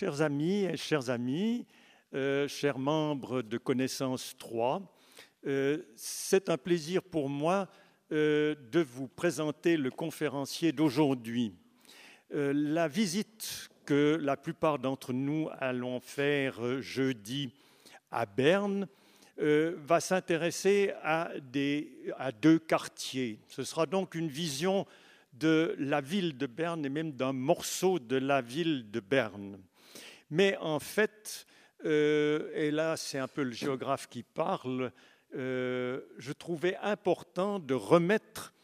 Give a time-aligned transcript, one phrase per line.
[0.00, 1.66] Chers amis et chers amis,
[2.14, 4.80] euh, chers membres de Connaissance 3,
[5.46, 7.68] euh, c'est un plaisir pour moi
[8.10, 11.52] euh, de vous présenter le conférencier d'aujourd'hui.
[12.30, 17.52] la visite que la plupart d'entre nous allons faire jeudi
[18.10, 18.88] à Berne
[19.36, 21.30] va s'intéresser à,
[22.16, 23.38] à deux quartiers.
[23.48, 24.86] Ce sera donc une vision
[25.34, 29.58] de la ville de Berne et même d'un morceau de la ville de Berne.
[30.30, 31.46] Mais en fait,
[31.84, 34.92] euh, et là c'est un peu le géographe qui parle,
[35.34, 38.54] euh, je trouvais important de remettre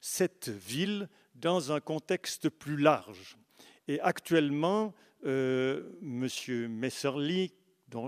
[0.00, 3.36] cette ville dans un contexte plus large.
[3.88, 4.94] Et actuellement,
[5.24, 6.68] euh, M.
[6.68, 7.52] Messerly,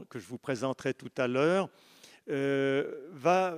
[0.09, 1.69] que je vous présenterai tout à l'heure,
[2.27, 3.57] va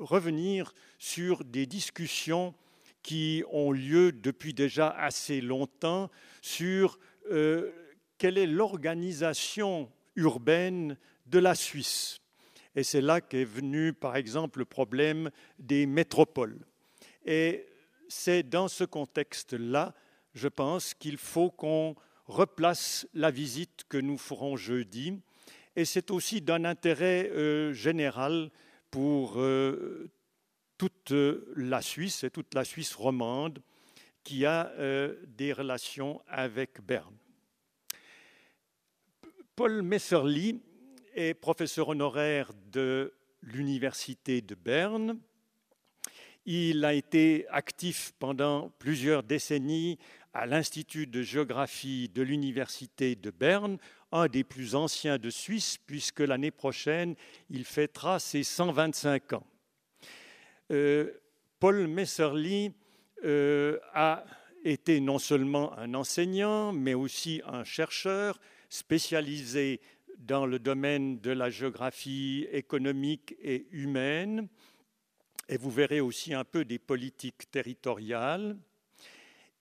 [0.00, 2.54] revenir sur des discussions
[3.02, 6.98] qui ont lieu depuis déjà assez longtemps sur
[8.18, 12.20] quelle est l'organisation urbaine de la Suisse.
[12.74, 16.66] Et c'est là qu'est venu, par exemple, le problème des métropoles.
[17.24, 17.66] Et
[18.08, 19.94] c'est dans ce contexte-là,
[20.34, 25.20] je pense, qu'il faut qu'on replace la visite que nous ferons jeudi.
[25.74, 28.50] Et c'est aussi d'un intérêt euh, général
[28.90, 30.10] pour euh,
[30.78, 31.12] toute
[31.56, 33.62] la Suisse et toute la Suisse romande
[34.22, 37.14] qui a euh, des relations avec Berne.
[39.56, 40.60] Paul Messerly
[41.14, 45.18] est professeur honoraire de l'Université de Berne.
[46.44, 49.98] Il a été actif pendant plusieurs décennies
[50.34, 53.78] à l'Institut de géographie de l'Université de Berne,
[54.12, 57.14] un des plus anciens de Suisse, puisque l'année prochaine,
[57.48, 59.46] il fêtera ses 125 ans.
[60.70, 61.12] Euh,
[61.60, 62.72] Paul Messerly
[63.24, 64.22] euh, a
[64.64, 69.80] été non seulement un enseignant, mais aussi un chercheur, spécialisé
[70.18, 74.48] dans le domaine de la géographie économique et humaine,
[75.48, 78.56] et vous verrez aussi un peu des politiques territoriales.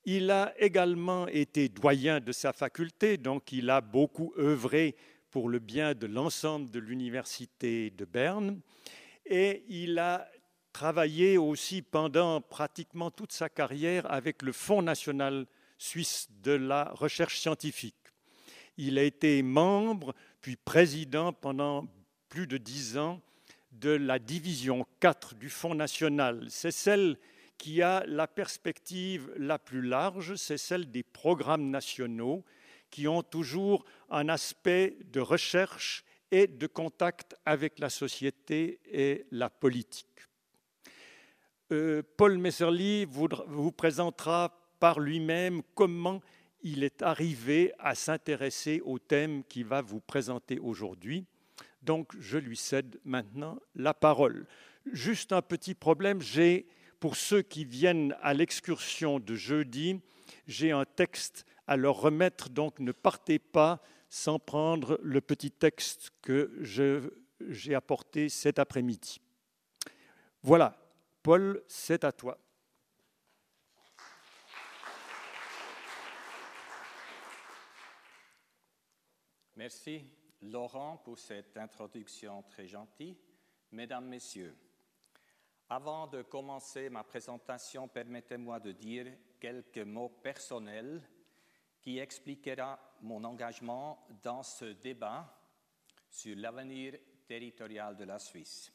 [0.06, 4.96] Il a également été doyen de sa faculté, donc il a beaucoup œuvré
[5.30, 8.62] pour le bien de l'ensemble de l'université de Berne,
[9.26, 10.30] et il a
[10.72, 15.46] travaillé aussi pendant pratiquement toute sa carrière avec le Fonds national
[15.78, 18.05] suisse de la recherche scientifique.
[18.78, 21.88] Il a été membre, puis président pendant
[22.30, 23.22] plus de dix ans
[23.72, 26.46] de la division 4 du Fonds national.
[26.50, 27.18] C'est celle
[27.58, 32.44] qui a la perspective la plus large, c'est celle des programmes nationaux
[32.90, 39.50] qui ont toujours un aspect de recherche et de contact avec la société et la
[39.50, 40.08] politique.
[41.72, 46.22] Euh, Paul Messerly vous présentera par lui-même comment
[46.66, 51.28] il est arrivé à s'intéresser au thème qu'il va vous présenter aujourd'hui.
[51.84, 54.48] Donc, je lui cède maintenant la parole.
[54.92, 56.66] Juste un petit problème, j'ai,
[57.00, 60.02] pour ceux qui viennent à l'excursion de jeudi,
[60.48, 66.14] j'ai un texte à leur remettre, donc ne partez pas sans prendre le petit texte
[66.24, 66.52] que
[67.48, 69.22] j'ai apporté cet après-midi.
[70.42, 70.76] Voilà,
[71.22, 72.40] Paul, c'est à toi.
[79.56, 80.06] Merci
[80.42, 83.18] Laurent pour cette introduction très gentille.
[83.72, 84.56] Mesdames, Messieurs,
[85.70, 89.08] avant de commencer ma présentation, permettez-moi de dire
[89.40, 91.02] quelques mots personnels
[91.82, 95.34] qui expliquera mon engagement dans ce débat
[96.10, 96.96] sur l'avenir
[97.26, 98.75] territorial de la Suisse.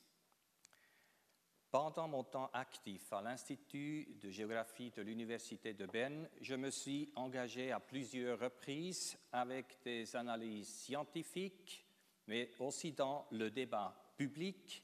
[1.71, 7.13] Pendant mon temps actif à l'Institut de géographie de l'Université de Berne, je me suis
[7.15, 11.87] engagé à plusieurs reprises avec des analyses scientifiques,
[12.27, 14.83] mais aussi dans le débat public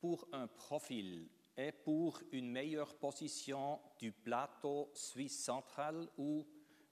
[0.00, 6.46] pour un profil et pour une meilleure position du plateau suisse central ou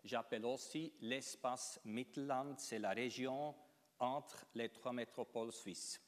[0.05, 3.55] j'appelle aussi l'espace Mittelland, c'est la région
[3.99, 6.06] entre les trois métropoles suisses.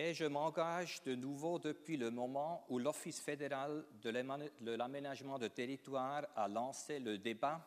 [0.00, 6.24] Et je m'engage de nouveau depuis le moment où l'Office fédéral de l'aménagement de territoire
[6.36, 7.60] a lancé le débat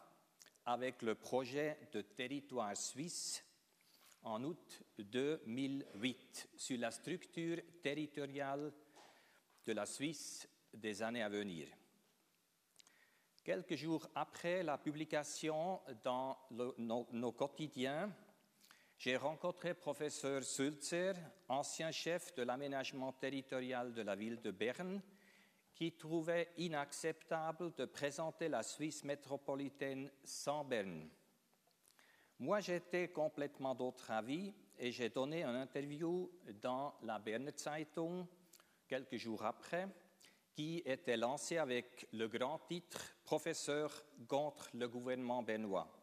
[0.66, 3.44] avec le projet de territoire suisse
[4.24, 8.72] en août 2008 sur la structure territoriale
[9.66, 11.68] de la Suisse des années à venir.
[13.44, 18.10] Quelques jours après la publication dans nos quotidiens,
[19.02, 21.16] j'ai rencontré professeur Sulzer,
[21.50, 25.02] ancien chef de l'aménagement territorial de la ville de Berne,
[25.74, 31.10] qui trouvait inacceptable de présenter la Suisse métropolitaine sans Berne.
[32.38, 36.30] Moi, j'étais complètement d'autre avis et j'ai donné une interview
[36.62, 38.28] dans la Berner Zeitung
[38.88, 39.88] quelques jours après,
[40.52, 46.01] qui était lancée avec le grand titre Professeur contre le gouvernement bernois.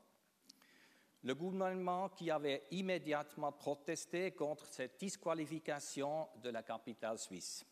[1.25, 7.65] Le gouvernement qui avait immédiatement protesté contre cette disqualification de la capitale suisse.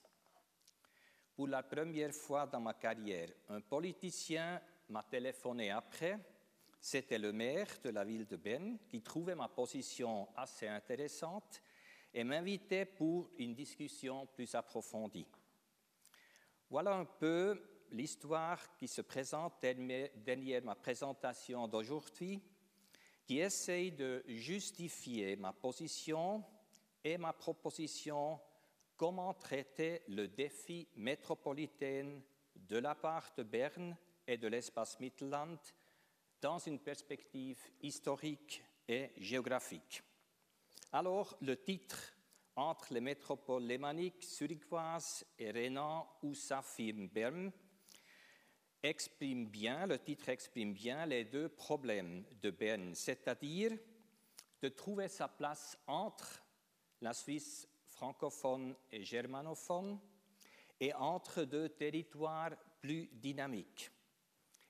[1.35, 6.19] Pour la première fois dans ma carrière, un politicien m'a téléphoné après.
[6.81, 11.63] C'était le maire de la ville de Berne qui trouvait ma position assez intéressante
[12.13, 15.27] et m'invitait pour une discussion plus approfondie.
[16.69, 17.61] Voilà un peu
[17.93, 22.43] l'histoire qui se présente derrière ma présentation d'aujourd'hui,
[23.27, 26.45] qui essaye de justifier ma position
[27.03, 28.41] et ma proposition
[28.97, 32.21] comment traiter le défi métropolitain
[32.55, 33.97] de la part de Berne
[34.27, 35.59] et de l'espace Mittelland
[36.41, 40.03] dans une perspective historique et géographique.
[40.93, 42.15] Alors, le titre
[42.55, 47.53] entre les métropoles lémaniques zurichoises et Renan ou Safim Berne
[48.89, 53.73] exprime bien, le titre exprime bien les deux problèmes de Berne, c'est-à-dire
[54.63, 56.43] de trouver sa place entre
[57.01, 59.99] la Suisse francophone et germanophone
[60.81, 63.91] et entre deux territoires plus dynamiques.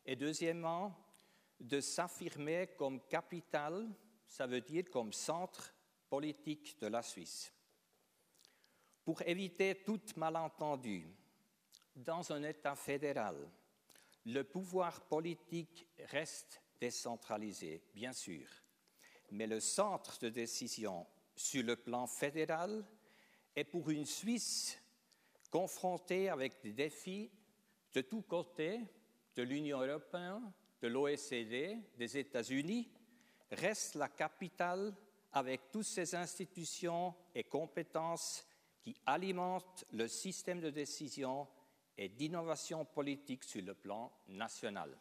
[0.04, 0.94] Et deuxièmement,
[1.58, 3.88] de s'affirmer comme capitale,
[4.26, 5.74] ça veut dire comme centre
[6.08, 7.52] politique de la Suisse.
[9.04, 11.06] Pour éviter tout malentendu,
[11.94, 13.36] dans un État fédéral,
[14.26, 18.46] le pouvoir politique reste décentralisé, bien sûr,
[19.30, 22.84] mais le centre de décision sur le plan fédéral
[23.54, 24.78] et pour une Suisse
[25.50, 27.30] confrontée avec des défis
[27.94, 28.80] de tous côtés,
[29.36, 30.52] de l'Union européenne,
[30.82, 32.90] de l'OSCD, des États-Unis,
[33.50, 34.94] reste la capitale
[35.32, 38.44] avec toutes ses institutions et compétences
[38.80, 41.46] qui alimentent le système de décision
[41.98, 44.96] et d'innovation politique sur le plan national.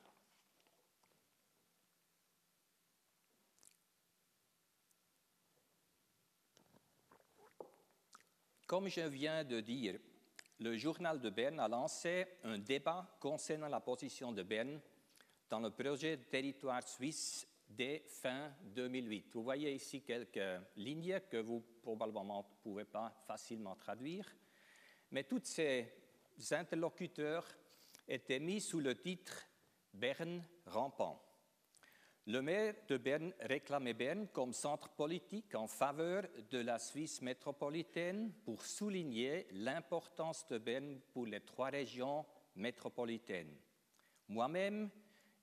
[8.67, 9.99] Comme je viens de dire,
[10.59, 14.81] le journal de Berne a lancé un débat concernant la position de Berne
[15.49, 19.31] dans le projet de territoire suisse dès fin 2008.
[19.33, 24.25] Vous voyez ici quelques lignes que vous probablement ne pouvez pas facilement traduire,
[25.11, 26.04] mais tous ces
[26.51, 27.45] interlocuteurs
[28.07, 29.47] étaient mis sous le titre
[29.93, 31.21] Berne rampant.
[32.27, 38.33] Le maire de Berne réclamait Berne comme centre politique en faveur de la Suisse métropolitaine
[38.43, 43.55] pour souligner l'importance de Berne pour les trois régions métropolitaines.
[44.27, 44.89] Moi-même,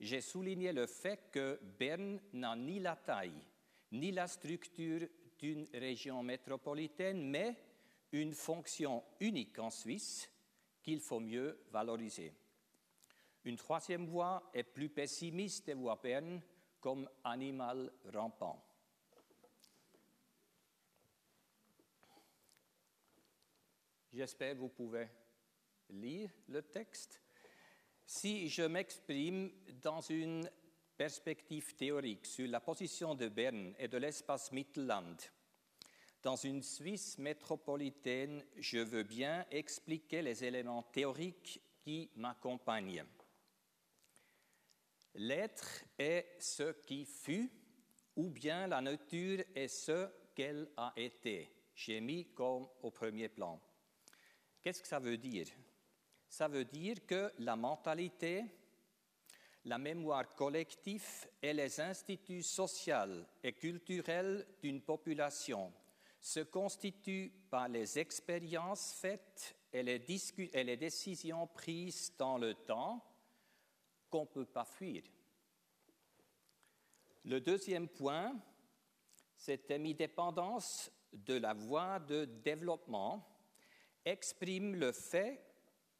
[0.00, 3.44] j'ai souligné le fait que Berne n'a ni la taille
[3.92, 5.06] ni la structure
[5.38, 7.56] d'une région métropolitaine, mais
[8.12, 10.30] une fonction unique en Suisse
[10.82, 12.32] qu'il faut mieux valoriser.
[13.44, 16.40] Une troisième voie est plus pessimiste et Berne
[16.80, 18.64] comme animal rampant.
[24.12, 25.08] J'espère que vous pouvez
[25.88, 27.22] lire le texte.
[28.04, 29.50] Si je m'exprime
[29.80, 30.48] dans une
[30.96, 35.16] perspective théorique sur la position de Berne et de l'espace Mittelland,
[36.22, 43.04] dans une Suisse métropolitaine, je veux bien expliquer les éléments théoriques qui m'accompagnent.
[45.14, 47.50] L'être est ce qui fut,
[48.16, 51.52] ou bien la nature est ce qu'elle a été.
[51.74, 53.60] J'ai mis comme au premier plan.
[54.62, 55.48] Qu'est-ce que ça veut dire?
[56.28, 58.44] Ça veut dire que la mentalité,
[59.64, 65.72] la mémoire collective et les instituts sociaux et culturels d'une population
[66.22, 73.04] se constituent par les expériences faites et les, décisions prises dans le temps
[74.08, 75.02] qu'on ne peut pas fuir.
[77.24, 78.38] Le deuxième point,
[79.36, 83.28] cette émi-dépendance de la voie de développement
[84.04, 85.44] exprime le fait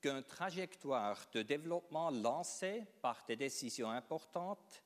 [0.00, 4.84] qu'une trajectoire de développement lancée par des décisions importantes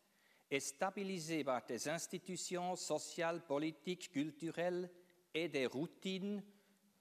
[0.50, 4.90] et stabilisée par des institutions sociales, politiques, culturelles
[5.36, 6.42] et des routines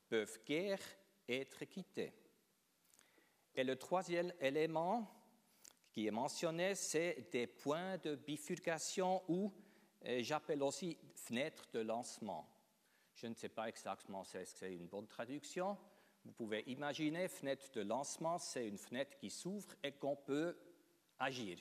[0.09, 0.81] peuvent guère
[1.27, 2.11] être quittées.
[3.55, 5.09] Et le troisième élément
[5.89, 9.53] qui est mentionné, c'est des points de bifurcation ou
[10.03, 12.45] euh, j'appelle aussi fenêtres de lancement.
[13.13, 15.77] Je ne sais pas exactement si c'est une bonne traduction.
[16.25, 20.57] Vous pouvez imaginer, fenêtre de lancement, c'est une fenêtre qui s'ouvre et qu'on peut
[21.19, 21.57] agir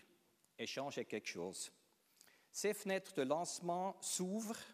[0.58, 1.70] et changer quelque chose.
[2.50, 4.73] Ces fenêtres de lancement s'ouvrent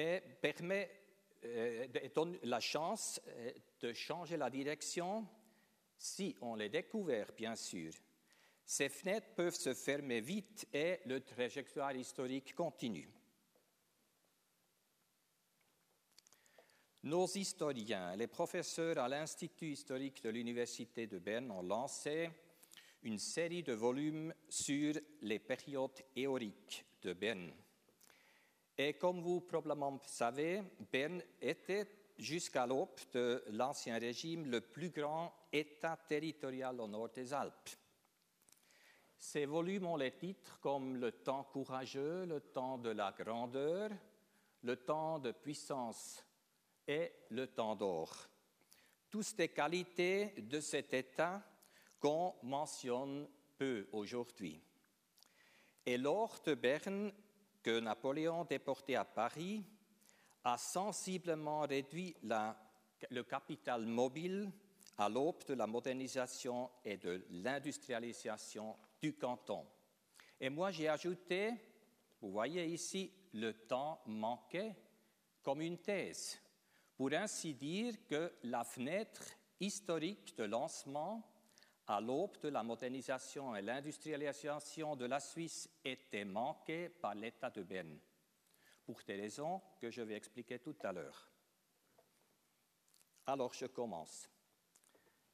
[0.00, 1.00] et permettent
[1.44, 5.26] euh, donne la chance euh, de changer la direction
[5.96, 7.92] si on les découvert, bien sûr.
[8.64, 13.08] Ces fenêtres peuvent se fermer vite et le trajectoire historique continue.
[17.02, 22.30] Nos historiens, les professeurs à l'Institut historique de l'Université de Berne ont lancé
[23.02, 27.52] une série de volumes sur les périodes théoriques de Berne.
[28.82, 35.34] Et comme vous probablement savez, Berne était jusqu'à l'aube de l'Ancien Régime le plus grand
[35.52, 37.68] État territorial au nord des Alpes.
[39.18, 43.90] Ces volumes ont les titres comme le temps courageux, le temps de la grandeur,
[44.62, 46.24] le temps de puissance
[46.88, 48.16] et le temps d'or.
[49.10, 51.42] Tous des qualités de cet État
[52.00, 54.58] qu'on mentionne peu aujourd'hui.
[55.84, 57.12] Et l'or de Berne
[57.62, 59.64] que Napoléon, déporté à Paris,
[60.44, 64.50] a sensiblement réduit le capital mobile
[64.98, 69.66] à l'aube de la modernisation et de l'industrialisation du canton.
[70.40, 71.52] Et moi, j'ai ajouté,
[72.20, 74.74] vous voyez ici, le temps manqué
[75.42, 76.38] comme une thèse,
[76.96, 79.22] pour ainsi dire que la fenêtre
[79.58, 81.22] historique de lancement
[81.90, 87.64] à l'aube de la modernisation et l'industrialisation de la Suisse était manquée par l'État de
[87.64, 87.98] Berne,
[88.84, 91.28] pour des raisons que je vais expliquer tout à l'heure.
[93.26, 94.30] Alors je commence.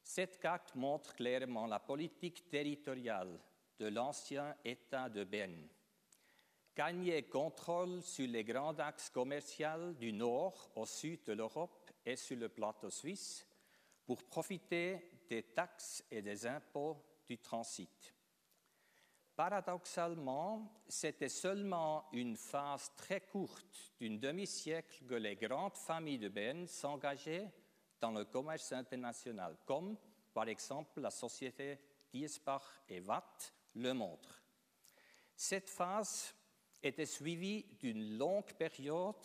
[0.02, 3.38] Cette carte montre clairement la politique territoriale
[3.78, 5.68] de l'ancien État de Berne.
[6.74, 12.38] Gagner contrôle sur les grands axes commerciaux du nord au sud de l'Europe et sur
[12.38, 13.46] le plateau suisse
[14.06, 18.14] pour profiter des taxes et des impôts du transit.
[19.34, 26.66] Paradoxalement, c'était seulement une phase très courte d'une demi-siècle que les grandes familles de Berne
[26.66, 27.52] s'engageaient
[28.00, 29.96] dans le commerce international, comme
[30.32, 31.78] par exemple la société
[32.12, 34.42] Diesbach et Watt le montrent.
[35.34, 36.34] Cette phase
[36.82, 39.16] était suivie d'une longue période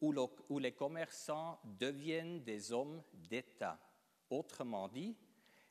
[0.00, 3.78] où les commerçants deviennent des hommes d'État.
[4.28, 5.16] Autrement dit,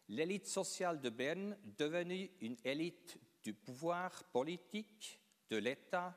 [0.09, 5.19] l'élite sociale de Berne devenue une élite du pouvoir politique,
[5.49, 6.15] de l'État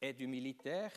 [0.00, 0.92] et du militaire,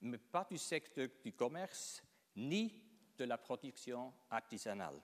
[0.00, 2.02] mais pas du secteur du commerce
[2.36, 2.82] ni
[3.16, 5.00] de la production artisanale.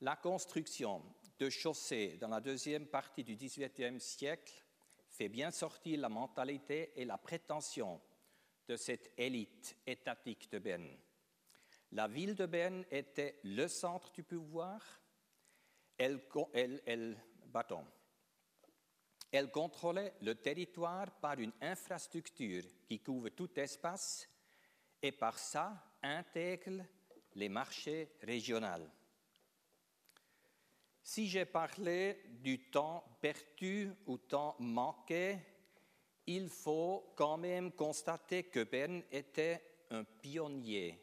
[0.00, 1.02] La construction
[1.38, 4.64] de chaussées dans la deuxième partie du XVIIIe siècle
[5.08, 8.00] fait bien sortir la mentalité et la prétention
[8.68, 10.96] de cette élite étatique de Berne.
[11.92, 14.82] La ville de Berne était le centre du pouvoir.
[15.96, 16.20] Elle,
[16.52, 17.16] elle,
[19.32, 24.28] elle contrôlait le territoire par une infrastructure qui couvre tout espace
[25.02, 26.84] et par ça intègre
[27.34, 28.88] les marchés régionaux.
[31.02, 35.38] Si j'ai parlé du temps perdu ou temps manqué,
[36.28, 41.02] il faut quand même constater que Berne était un pionnier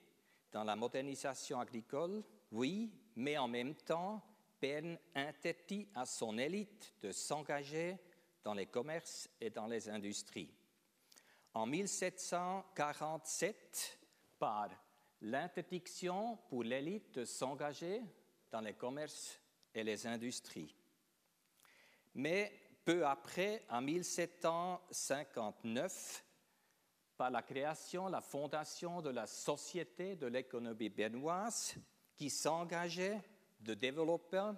[0.52, 4.22] dans la modernisation agricole, oui, mais en même temps,
[4.62, 7.98] Berne interdit à son élite de s'engager
[8.44, 10.54] dans les commerces et dans les industries.
[11.56, 14.00] En 1747,
[14.38, 14.70] par
[15.22, 18.04] l'interdiction pour l'élite de s'engager
[18.52, 19.42] dans les commerces
[19.74, 20.76] et les industries.
[22.14, 26.24] Mais peu après, en 1759,
[27.18, 31.76] par la création, la fondation de la Société de l'économie bernoise,
[32.16, 33.20] qui s'engageait
[33.60, 34.52] de développer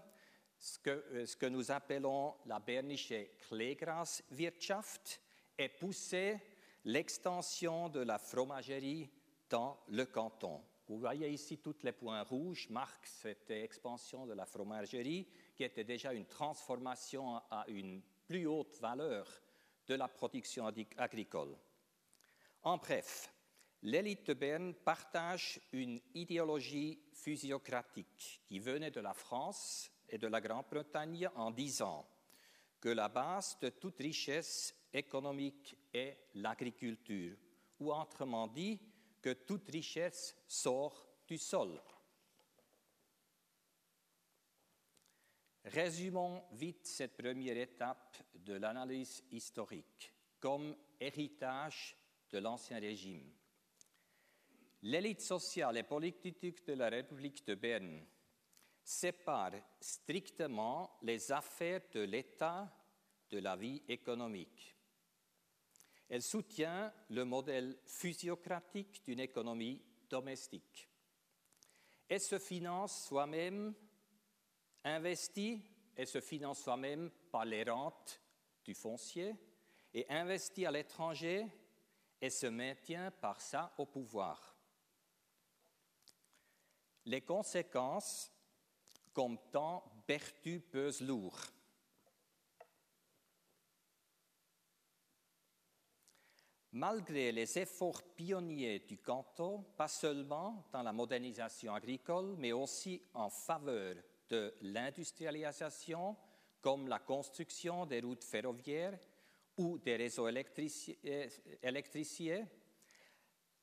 [0.60, 3.14] ce que, euh, nous appelons la bernische
[3.48, 5.22] Kleegraswirtschaft
[5.58, 6.38] et pousser
[6.84, 9.10] l'extension de la fromagerie
[9.50, 10.62] dans le canton.
[10.88, 15.84] Vous voyez ici tous les points rouges marquent cette expansion de la fromagerie qui était
[15.84, 19.26] déjà une transformation à une plus haute valeur
[19.88, 20.66] de la production
[20.98, 21.58] agricole.
[22.64, 23.34] En bref,
[23.82, 30.42] l'élite de Berne partage une idéologie physiocratique qui venait de la France et de la
[30.42, 32.08] Grande-Bretagne en disant
[32.80, 37.38] que la base de toute richesse économique est l'agriculture,
[37.80, 38.80] ou autrement dit,
[39.22, 41.82] que toute richesse sort du sol.
[45.74, 51.98] Résumons vite cette première étape de l'analyse historique comme héritage
[52.30, 53.30] de l'Ancien Régime.
[54.84, 58.06] L'élite sociale et politique de la République de Berne
[58.82, 62.74] sépare strictement les affaires de l'État
[63.30, 64.74] de la vie économique.
[66.08, 70.88] Elle soutient le modèle physiocratique d'une économie domestique.
[72.08, 73.76] Elle se finance soi-même,
[74.88, 75.62] investit,
[75.96, 78.22] elle se finance soi-même par les rentes
[78.64, 79.36] du foncier
[79.94, 81.48] et investit à l'étranger
[82.22, 84.56] et se maintient par ça au pouvoir.
[87.06, 88.32] Les conséquences,
[89.14, 91.40] comme tant Berthu pesent lourd.
[96.74, 103.30] Malgré les efforts pionniers du canton, pas seulement dans la modernisation agricole, mais aussi en
[103.30, 103.96] faveur
[104.30, 106.16] de l'industrialisation,
[106.62, 108.98] comme la construction des routes ferroviaires
[109.58, 112.48] ou des réseaux électriciens,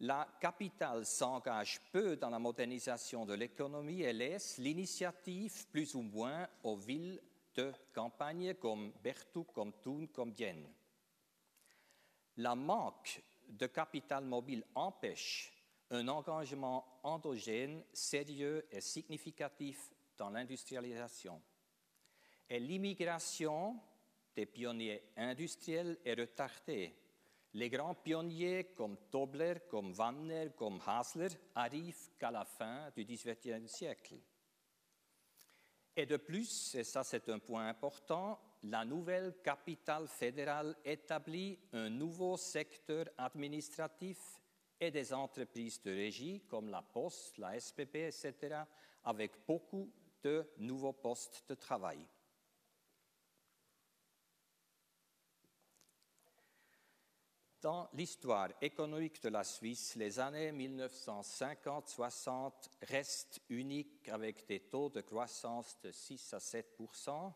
[0.00, 6.48] la capitale s'engage peu dans la modernisation de l'économie et laisse l'initiative plus ou moins
[6.62, 7.20] aux villes
[7.54, 10.68] de campagne comme Berthoud, comme Thun, comme Bienne.
[12.38, 15.52] La manque de capital mobile empêche
[15.90, 21.40] un engagement endogène sérieux et significatif dans l'industrialisation.
[22.48, 23.80] Et l'immigration
[24.34, 26.94] des pionniers industriels est retardée.
[27.54, 33.68] Les grands pionniers comme Tobler, comme Wanner, comme Hasler arrivent qu'à la fin du XVIIIe
[33.68, 34.16] siècle.
[35.96, 41.88] Et de plus, et ça c'est un point important, la nouvelle capitale fédérale établit un
[41.90, 44.40] nouveau secteur administratif
[44.80, 48.62] et des entreprises de régie comme la Poste, la SPP, etc.,
[49.04, 49.92] avec beaucoup
[50.24, 52.04] de nouveaux postes de travail.
[57.60, 62.52] Dans l'histoire économique de la Suisse, les années 1950-60
[62.82, 67.32] restent uniques avec des taux de croissance de 6 à 7%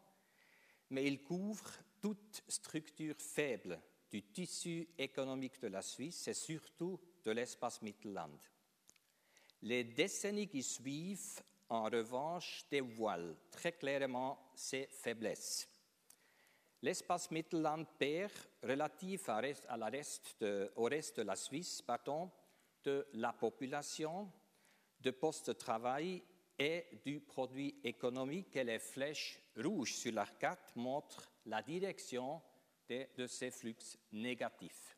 [0.91, 7.31] mais ils couvrent toute structure faible du tissu économique de la Suisse et surtout de
[7.31, 8.39] l'espace Mittelland.
[9.63, 15.69] Les décennies qui suivent, en revanche, dévoilent très clairement ces faiblesses.
[16.83, 21.83] L'espace Mittelland perd relatif au reste de la Suisse
[22.85, 24.31] de la population,
[25.01, 26.23] de postes de travail
[26.59, 32.41] et du produit économique et les flèches rouges sur la carte montrent la direction
[32.89, 33.77] de ces flux
[34.13, 34.98] négatifs.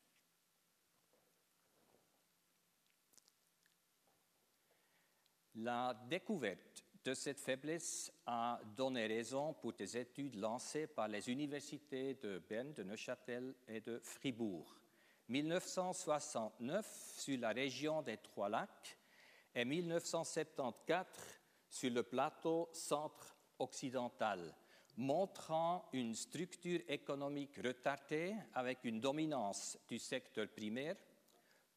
[5.55, 12.13] La découverte de cette faiblesse a donné raison pour des études lancées par les universités
[12.13, 14.73] de Berne, de Neuchâtel et de Fribourg.
[15.27, 18.97] 1969 sur la région des Trois Lacs
[19.53, 21.05] et 1974
[21.69, 24.55] sur le plateau centre-occidental,
[24.95, 30.95] montrant une structure économique retardée avec une dominance du secteur primaire,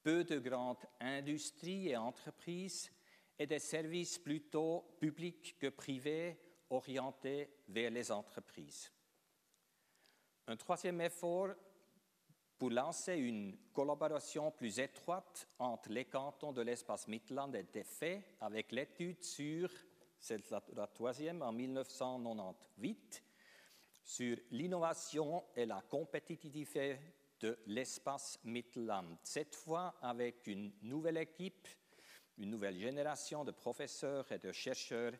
[0.02, 2.90] peu de grandes industries et entreprises
[3.38, 6.38] et des services plutôt publics que privés
[6.70, 8.90] orientés vers les entreprises.
[10.46, 11.54] Un troisième effort
[12.58, 18.72] pour lancer une collaboration plus étroite entre les cantons de l'espace Midland été fait avec
[18.72, 19.70] l'étude sur,
[20.18, 23.22] c'est la, troisième en 1998,
[24.04, 26.98] sur l'innovation et la compétitivité
[27.40, 29.16] de l'espace Midland.
[29.22, 31.68] Cette fois avec une nouvelle équipe
[32.38, 35.12] une nouvelle génération de professeurs et de chercheurs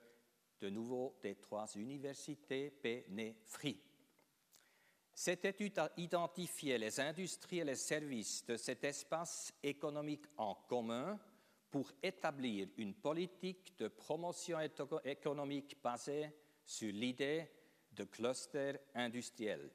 [0.61, 3.81] de nouveau des trois universités Pénéfri.
[5.12, 11.20] Cette étude a identifié les industries et les services de cet espace économique en commun
[11.70, 14.59] pour établir une politique de promotion
[15.05, 16.31] économique basée
[16.64, 17.48] sur l'idée
[17.92, 19.70] de cluster industriel.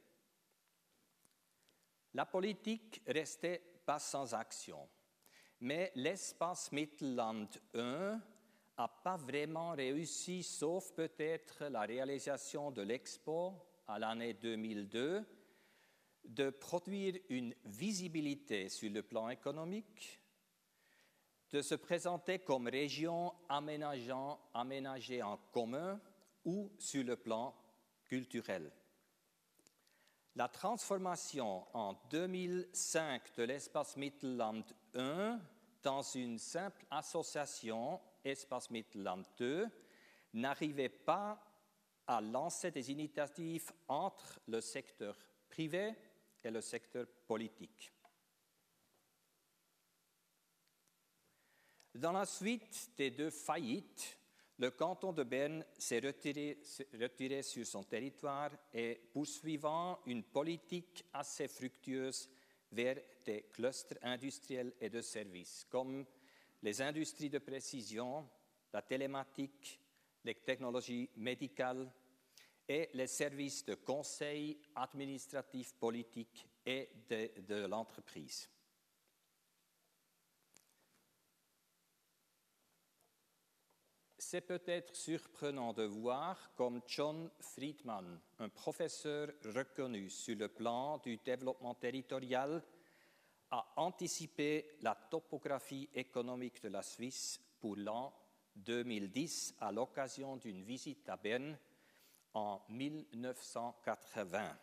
[2.14, 4.90] La politique restait pas sans action.
[5.62, 8.22] Mais l'espace Mittelland 1
[8.78, 13.54] n'a pas vraiment réussi, sauf peut-être la réalisation de l'expo
[13.88, 15.26] à l'année 2002,
[16.24, 20.22] de produire une visibilité sur le plan économique,
[21.52, 26.00] de se présenter comme région aménagée en commun
[26.46, 27.54] ou sur le plan
[28.06, 28.72] culturel.
[30.36, 34.64] La transformation en 2005 de l'espace Mittelland
[34.96, 35.40] 1
[35.82, 39.68] dans une simple association Espace Mittelland 2
[40.34, 41.42] n'arrivait pas
[42.08, 45.16] à lancer des initiatives entre le secteur
[45.48, 45.94] privé
[46.44, 47.92] et le secteur politique.
[51.96, 54.18] Dans la suite des deux faillites,
[54.58, 56.62] le canton de Berne s'est retiré,
[57.00, 62.30] retiré, sur son territoire et poursuivant une politique assez fructueuse
[62.72, 62.98] vers
[63.30, 66.04] des clusters industriels et de services, comme
[66.64, 68.28] les industries de précision,
[68.74, 69.80] la télématique,
[70.24, 71.92] les technologies médicales
[72.68, 78.50] et les services de conseil administratif, politique et de, de l'entreprise.
[84.18, 91.18] C'est peut-être surprenant de voir comme John Friedman, un professeur reconnu sur le plan du
[91.18, 92.64] développement territorial,
[93.52, 98.14] a anticipé la topographie économique de la Suisse pour l'an
[98.56, 101.58] 2010 à l'occasion d'une visite à Berne
[102.34, 104.58] en 1980.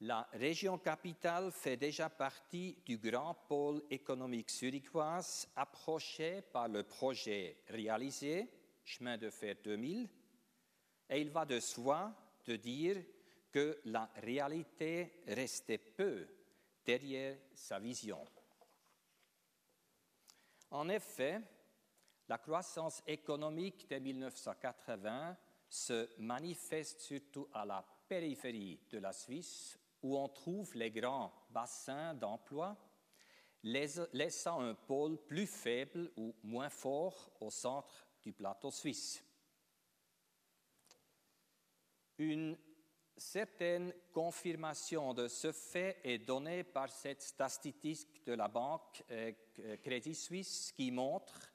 [0.00, 7.62] La région capitale fait déjà partie du grand pôle économique zurichoise approché par le projet
[7.68, 8.50] réalisé,
[8.84, 10.08] chemin de fer 2000,
[11.08, 13.02] et il va de soi de dire
[13.50, 16.26] que la réalité restait peu
[16.86, 18.24] derrière sa vision.
[20.70, 21.40] En effet,
[22.28, 25.36] la croissance économique de 1980
[25.68, 32.14] se manifeste surtout à la périphérie de la Suisse, où on trouve les grands bassins
[32.14, 32.76] d'emploi,
[33.62, 39.24] laissant un pôle plus faible ou moins fort au centre du plateau suisse.
[42.18, 42.56] Une
[43.16, 49.32] certaine confirmation de ce fait est donnée par cette statistique de la banque euh,
[49.82, 51.52] Crédit Suisse qui montre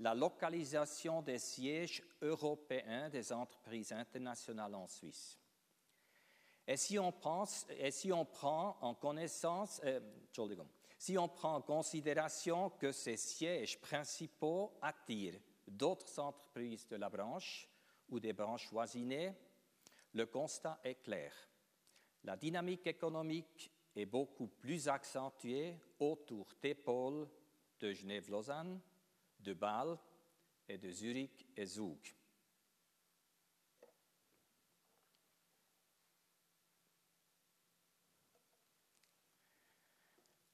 [0.00, 5.38] la localisation des sièges européens des entreprises internationales en Suisse.
[6.66, 10.00] Et si on, pense, et si on prend en connaissance, euh,
[10.98, 17.68] si on prend en considération que ces sièges principaux attirent d'autres entreprises de la branche
[18.08, 19.32] ou des branches voisinées,
[20.12, 21.32] le constat est clair.
[22.24, 27.28] La dynamique économique est beaucoup plus accentuée autour des pôles
[27.80, 28.80] de Genève-Lausanne,
[29.40, 29.98] de Bâle
[30.68, 32.14] et de Zurich et Zug.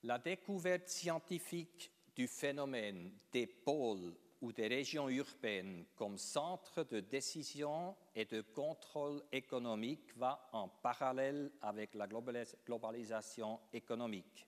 [0.03, 4.15] La découverte scientifique du phénomène des pôles
[4.45, 11.51] ou des régions urbaines comme centre de décision et de contrôle économique va en parallèle
[11.63, 14.47] avec la globalisation économique.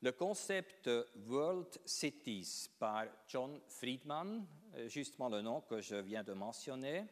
[0.00, 0.88] Le concept
[1.28, 7.04] World Cities par John Friedman, euh, justement le nom que je viens de mentionner,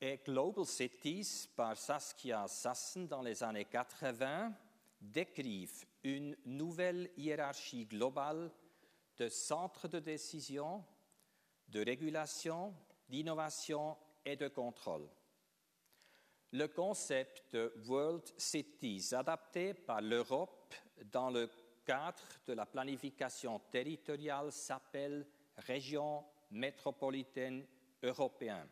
[0.00, 4.54] et Global Cities par Saskia Sassen dans les années 80
[5.02, 8.50] décrivent une nouvelle hiérarchie globale
[9.16, 10.84] de centres de décision,
[11.68, 12.74] de régulation,
[13.08, 15.08] d'innovation et de contrôle.
[16.52, 20.74] Le concept de World Cities adapté par l'Europe
[21.10, 21.48] dans le
[21.84, 27.66] cadre de la planification territoriale s'appelle Région métropolitaine
[28.02, 28.68] européenne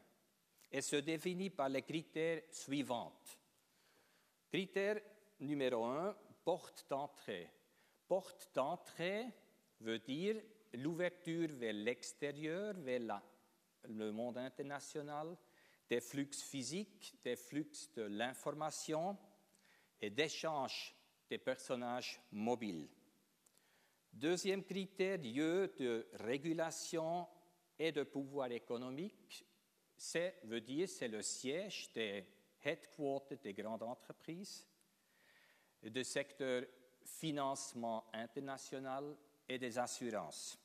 [0.70, 3.12] et se définit par les critères suivants.
[4.48, 5.00] Critère
[5.40, 7.50] numéro un, porte d'entrée.
[8.06, 9.26] Porte d'entrée
[9.80, 10.42] veut dire
[10.74, 13.22] l'ouverture vers l'extérieur, vers
[13.84, 15.36] le monde international,
[15.88, 19.16] des flux physiques, des flux de l'information
[20.00, 20.94] et d'échange
[21.28, 22.88] des personnages mobiles?
[24.12, 27.26] Deuxième critère, lieu de régulation
[27.78, 29.46] et de pouvoir économique,
[29.96, 32.26] c'est veut dire c'est le siège des
[32.64, 34.66] headquarters des grandes entreprises,
[35.82, 36.64] du secteur
[37.02, 39.16] financement international
[39.50, 40.56] et des assurances.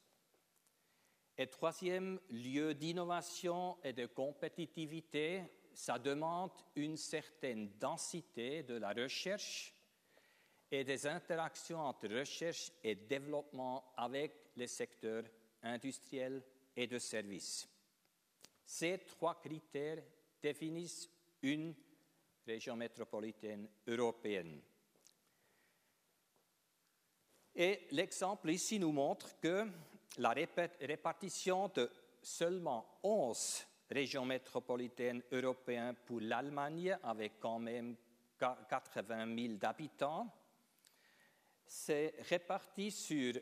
[1.35, 5.41] Et troisième lieu d'innovation et de compétitivité,
[5.73, 9.73] ça demande une certaine densité de la recherche
[10.71, 15.23] et des interactions entre recherche et développement avec les secteurs
[15.63, 16.43] industriels
[16.75, 17.67] et de services.
[18.63, 20.03] Ces trois critères
[20.41, 21.09] définissent
[21.41, 21.73] une
[22.45, 24.61] région métropolitaine européenne.
[27.55, 29.65] Et l'exemple ici nous montre que
[30.17, 31.89] la répartition de
[32.21, 37.95] seulement 11 régions métropolitaines européennes pour l'Allemagne, avec quand même
[38.37, 40.27] 80 000 habitants,
[41.65, 43.35] s'est répartie sur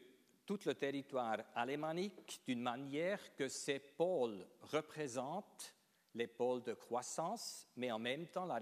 [0.45, 5.73] tout le territoire alémanique d'une manière que ces pôles représentent
[6.13, 8.59] les pôles de croissance, mais en même temps la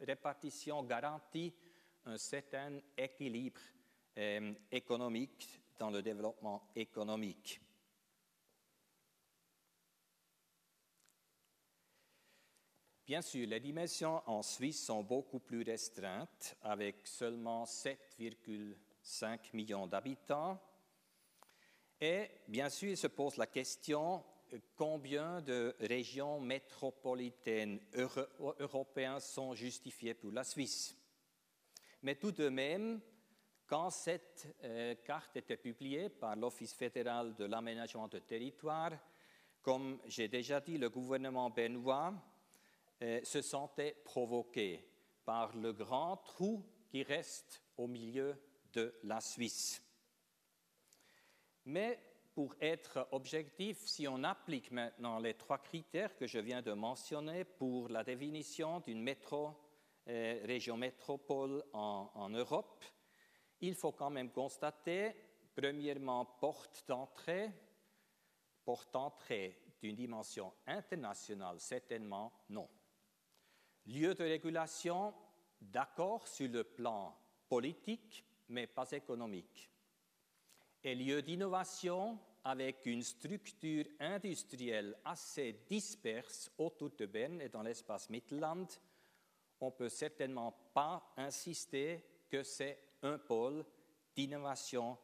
[0.00, 1.54] répartition garantit
[2.06, 3.60] un certain équilibre
[4.18, 7.60] euh, économique dans le développement économique.
[13.06, 20.60] Bien sûr, les dimensions en Suisse sont beaucoup plus restreintes, avec seulement 7,5 millions d'habitants.
[22.00, 24.24] Et bien sûr, il se pose la question
[24.74, 27.78] combien de régions métropolitaines
[28.58, 30.96] européennes sont justifiées pour la Suisse?
[32.02, 33.00] Mais tout de même,
[33.70, 38.90] quand cette euh, carte était publiée par l'Office fédéral de l'aménagement de territoire,
[39.62, 42.12] comme j'ai déjà dit, le gouvernement benoît
[43.00, 44.84] euh, se sentait provoqué
[45.24, 48.36] par le grand trou qui reste au milieu
[48.72, 49.80] de la Suisse.
[51.66, 52.00] Mais
[52.34, 57.44] pour être objectif, si on applique maintenant les trois critères que je viens de mentionner
[57.44, 59.56] pour la définition d'une métro,
[60.08, 62.84] euh, région métropole en, Europe,
[63.60, 65.14] il faut quand même constater,
[65.54, 67.50] premièrement, porte d'entrée,
[68.64, 72.68] porte d'entrée d'une dimension internationale, certainement non.
[73.86, 75.14] Lieu de régulation,
[75.60, 77.16] d'accord sur le plan
[77.48, 79.70] politique, mais pas économique.
[80.82, 88.08] Et lieu d'innovation avec une structure industrielle assez disperse autour de Berne et dans l'espace
[88.08, 88.66] Mittelland,
[89.60, 93.64] on ne peut certainement pas insister que c'est un pôle
[94.14, 94.98] d'innovation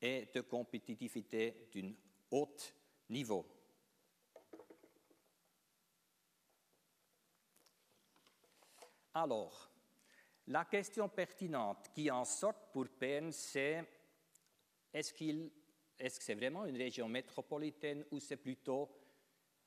[0.00, 1.92] et de compétitivité d'un
[2.30, 2.56] haut
[3.08, 3.46] niveau.
[9.12, 9.70] Alors,
[10.46, 13.84] la question pertinente qui en sort pour Berne, c'est
[14.92, 18.88] est-ce est que c'est vraiment une région métropolitaine ou c'est plutôt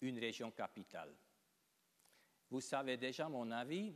[0.01, 1.13] une région capitale?
[2.49, 3.93] Vous savez déjà mon avis.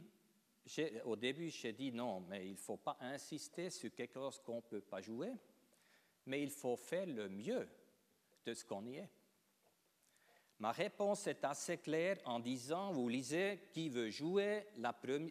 [1.05, 4.57] Au début, j'ai dit non, mais il ne faut pas insister sur quelque chose qu'on
[4.57, 5.31] ne peut pas jouer,
[6.25, 7.67] mais il faut faire le mieux
[8.45, 9.09] de ce qu'on y est.
[10.59, 14.65] Ma réponse est assez claire en disant, vous lisez, qui veut jouer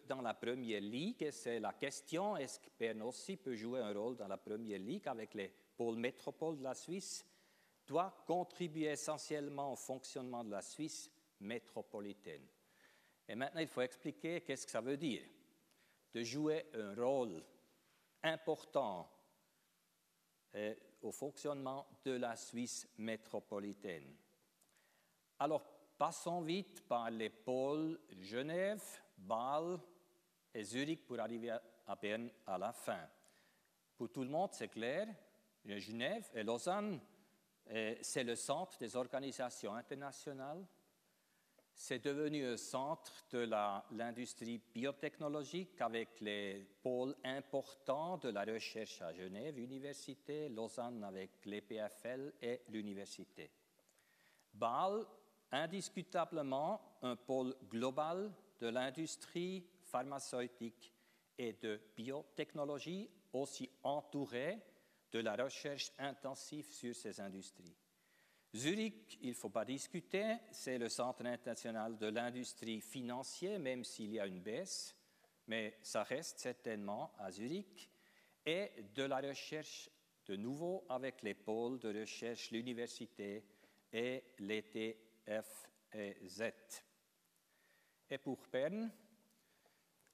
[0.09, 4.17] dans la première ligue C'est la question, est-ce que Berne aussi peut jouer un rôle
[4.17, 7.27] dans la première ligue avec les pôles métropoles de la Suisse?
[7.85, 12.47] Doit contribuer essentiellement au fonctionnement de la Suisse métropolitaine.
[13.29, 15.23] Et maintenant, il faut expliquer qu'est-ce que ça veut dire
[16.15, 17.45] de jouer un rôle
[18.23, 19.11] important
[20.55, 24.17] euh, au fonctionnement de la Suisse métropolitaine.
[25.39, 25.63] Alors,
[25.99, 28.83] passons vite par les pôles Genève,
[29.19, 29.79] Bâle
[30.55, 33.07] et Zurich pour arriver à Berne à la fin.
[33.97, 35.09] Pour tout le monde, c'est clair,
[35.65, 37.01] Genève et Lausanne,
[38.01, 40.65] c'est le centre des organisations internationales.
[41.79, 43.47] C'est devenu un centre de
[43.93, 52.33] l'industrie biotechnologique avec les pôles importants de la recherche à Genève, université, Lausanne avec l'EPFL
[52.41, 53.51] et l'université.
[54.55, 55.05] Bâle
[55.53, 60.95] indiscutablement un pôle global de l'industrie pharmaceutique
[61.37, 64.59] et de biotechnologie, aussi entouré
[65.13, 67.77] de la recherche intensive sur ces industries.
[68.57, 74.13] Zurich, il ne faut pas discuter, c'est le centre international de l'industrie financière, même s'il
[74.13, 74.97] y a une baisse,
[75.47, 77.91] mais ça reste certainement à Zurich,
[78.45, 79.91] et de la recherche
[80.27, 83.45] de nouveau avec les pôles de recherche, l'université
[83.93, 85.69] et l'été F
[88.09, 88.91] et pour Bern,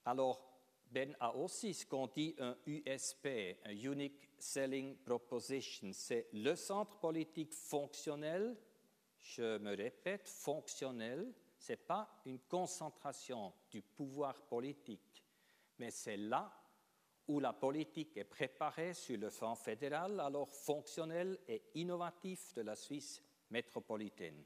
[0.05, 0.52] alors
[0.93, 3.27] Bern a aussi ce qu'on dit un USP,
[3.65, 5.91] un Unique Selling Proposition.
[5.95, 8.55] C'est le centre politique fonctionnel,
[9.19, 11.33] je me répète, fonctionnel.
[11.57, 15.25] Ce n'est pas une concentration du pouvoir politique,
[15.79, 16.53] mais c'est là
[17.27, 22.77] où la politique est préparée sur le front fédéral, alors fonctionnel et innovatif de la
[22.77, 24.45] Suisse métropolitaine.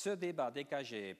[0.00, 1.16] Ce débat dégagé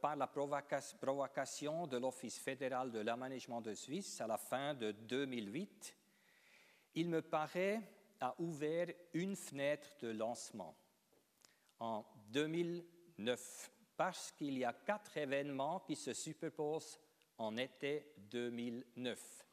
[0.00, 5.96] par la provocation de l'Office fédéral de l'aménagement de Suisse à la fin de 2008,
[6.94, 7.80] il me paraît
[8.20, 10.76] a ouvert une fenêtre de lancement
[11.80, 17.00] en 2009 parce qu'il y a quatre événements qui se superposent
[17.38, 19.44] en été 2009.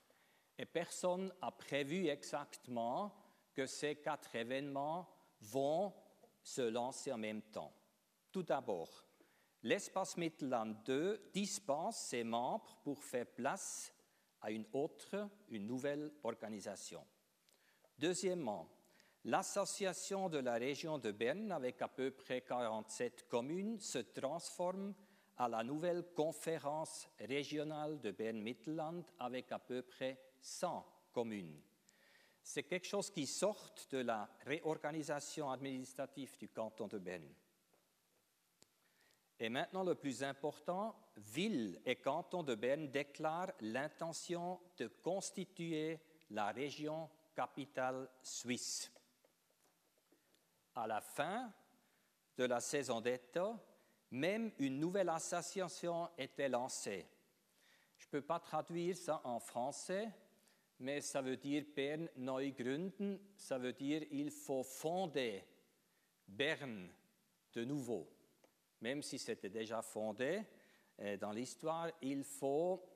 [0.59, 3.15] Et personne n'a prévu exactement
[3.51, 5.09] que ces quatre événements
[5.41, 5.91] vont
[6.43, 7.73] se lancer en même temps.
[8.35, 9.05] Tout d'abord,
[9.63, 13.93] l'espace Mittelland 2 dispense ses membres pour faire place
[14.41, 17.01] à une autre, une nouvelle organisation.
[17.97, 18.67] Deuxièmement,
[19.23, 24.93] l'association de la région de Berne, avec à peu près 47 communes, se transforme
[25.37, 31.61] à la nouvelle conférence régionale de Berne-Mittelland, avec à peu près 100 communes.
[32.43, 37.33] c'est quelque chose qui sort de la réorganisation administrative du canton de Berne.
[39.39, 46.51] Et maintenant, le plus important, ville et canton de Berne déclarent l'intention de constituer la
[46.51, 48.91] région capitale suisse.
[50.73, 51.51] À la fin
[52.37, 53.57] de la saison d'État,
[54.11, 57.05] même une nouvelle association était lancée.
[57.97, 60.09] Je ne peux pas traduire ça en français,
[60.79, 65.43] mais ça veut dire Bern neu gründen, ça veut dire il faut fonder
[66.27, 66.89] Berne
[67.53, 68.14] de nouveau.
[68.85, 70.43] Même si c'était déjà fondé
[70.99, 72.87] euh, dans l'histoire, il faut,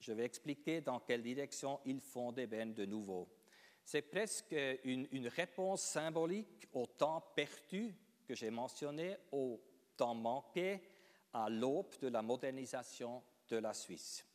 [0.00, 3.28] je vais expliquer dans quelle direction il fondait Berne de nouveau.
[3.84, 7.94] C'est presque une, une réponse symbolique au temps perdu
[8.26, 9.62] que j'ai mentionné, au
[9.96, 10.82] temps manqué
[11.32, 14.26] à l'aube de la modernisation de la Suisse.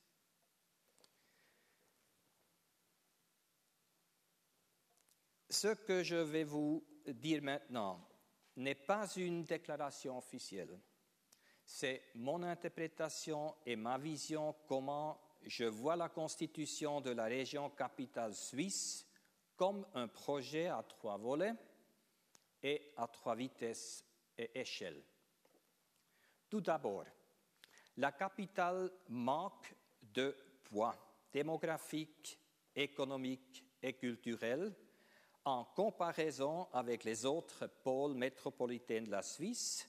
[5.49, 8.07] Ce que je vais vous dire maintenant
[8.57, 10.79] n'est pas une déclaration officielle.
[11.65, 18.33] C'est mon interprétation et ma vision comment je vois la constitution de la région capitale
[18.33, 19.05] suisse
[19.55, 21.53] comme un projet à trois volets
[22.61, 24.03] et à trois vitesses
[24.37, 25.03] et échelles.
[26.49, 27.05] Tout d'abord,
[27.97, 30.95] la capitale manque de poids
[31.31, 32.39] démographique,
[32.75, 34.73] économique et culturel
[35.45, 39.87] en comparaison avec les autres pôles métropolitains de la Suisse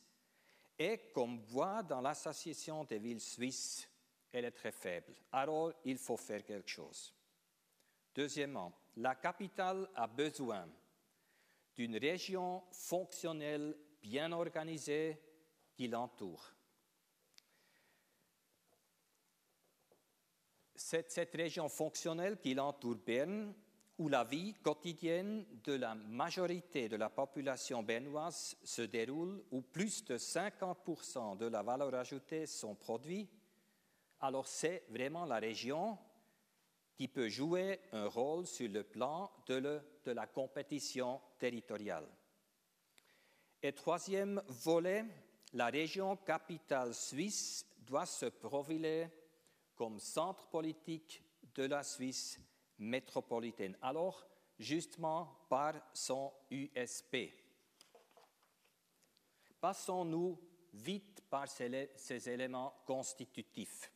[0.79, 3.89] et comme voit dans l'association des villes suisses,
[4.33, 5.15] elle est très faible.
[5.33, 7.15] Alors, il faut faire quelque chose.
[8.15, 10.69] Deuxièmement, la capitale a besoin
[11.75, 15.19] d'une région fonctionnelle bien organisée
[15.75, 16.53] qui l'entoure.
[20.75, 23.55] Cette, cette, région fonctionnelle qui l'entoure Berne
[23.99, 30.05] où la vie quotidienne de la majorité de la population bernoise se déroule, où plus
[30.05, 33.29] de 50% de la valeur ajoutée sont produits,
[34.21, 35.99] alors c'est vraiment la région
[36.95, 42.09] qui peut jouer un rôle sur le plan de, de la compétition territoriale.
[43.63, 45.05] Et troisième volet,
[45.53, 49.09] la région capitale suisse doit se profiler
[49.75, 51.23] comme centre politique
[51.55, 52.41] de la Suisse
[52.79, 53.77] métropolitaine.
[53.83, 54.27] Alors,
[54.59, 57.33] justement par son USP.
[59.61, 60.39] Passons-nous
[60.73, 63.91] vite par ces éléments constitutifs.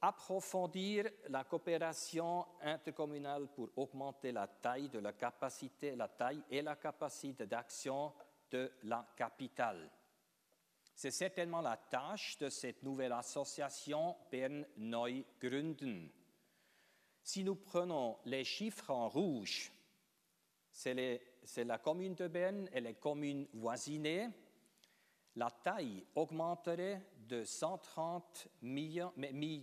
[0.00, 6.74] Approfondir la coopération intercommunale pour augmenter la taille de la capacité, la taille et la
[6.74, 8.12] capacité d'action
[8.50, 9.90] de la capitale.
[10.94, 16.10] C'est certainement la tâche de cette nouvelle association Bern Neu Gründen
[17.22, 19.72] si nous prenons les chiffres en rouge,
[20.70, 24.28] c'est la commune de Berne et les communes voisinées,
[25.36, 29.12] la taille augmenterait de 130 000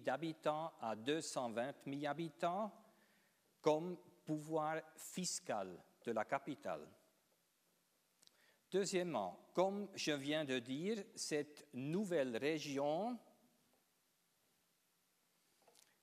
[0.04, 2.72] d'habitants à 220 000 habitants
[3.62, 6.88] comme pouvoir fiscal de la capitale.
[8.72, 13.18] Deuxièmement, comme je viens de dire, cette nouvelle région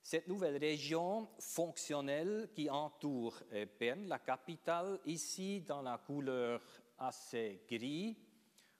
[0.06, 6.62] cette nouvelle région fonctionnelle qui entoure euh, Berne, la capitale, ici dans la couleur
[6.96, 8.16] assez gris,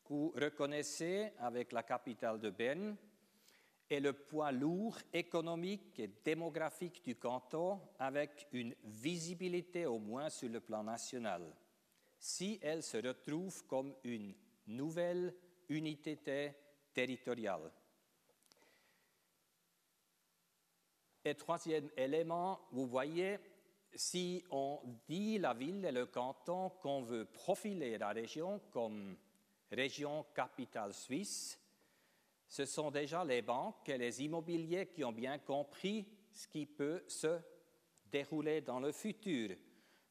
[0.08, 2.96] vous reconnaissez avec la capitale de Berne,
[3.90, 10.48] est le poids lourd économique et démographique du canton avec une visibilité au moins sur
[10.48, 11.42] le plan national.
[12.20, 14.32] Si elle se retrouve comme une
[14.68, 15.34] nouvelle
[15.70, 16.16] unité
[16.94, 17.72] territoriale.
[21.26, 23.40] Et troisième élément, vous voyez,
[23.96, 29.16] si on dit la ville et le canton qu'on veut profiler la région comme
[29.72, 31.58] région capitale suisse,
[32.46, 37.02] ce sont déjà les banques et les immobiliers qui ont bien compris ce qui peut
[37.08, 37.40] se
[38.04, 39.56] dérouler dans le futur.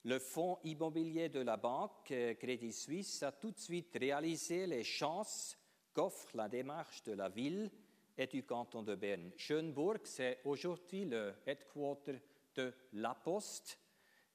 [0.03, 5.57] Le fonds immobilier de la banque Crédit Suisse a tout de suite réalisé les chances
[5.93, 7.71] qu'offre la démarche de la ville
[8.17, 9.31] et du canton de Berne.
[9.37, 12.21] Schönburg, c'est aujourd'hui le headquarter
[12.55, 13.79] de La Poste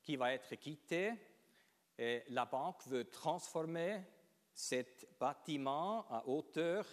[0.03, 1.13] qui va être quitté.
[2.29, 4.03] La banque veut transformer
[4.53, 6.87] cet bâtiment à hauteur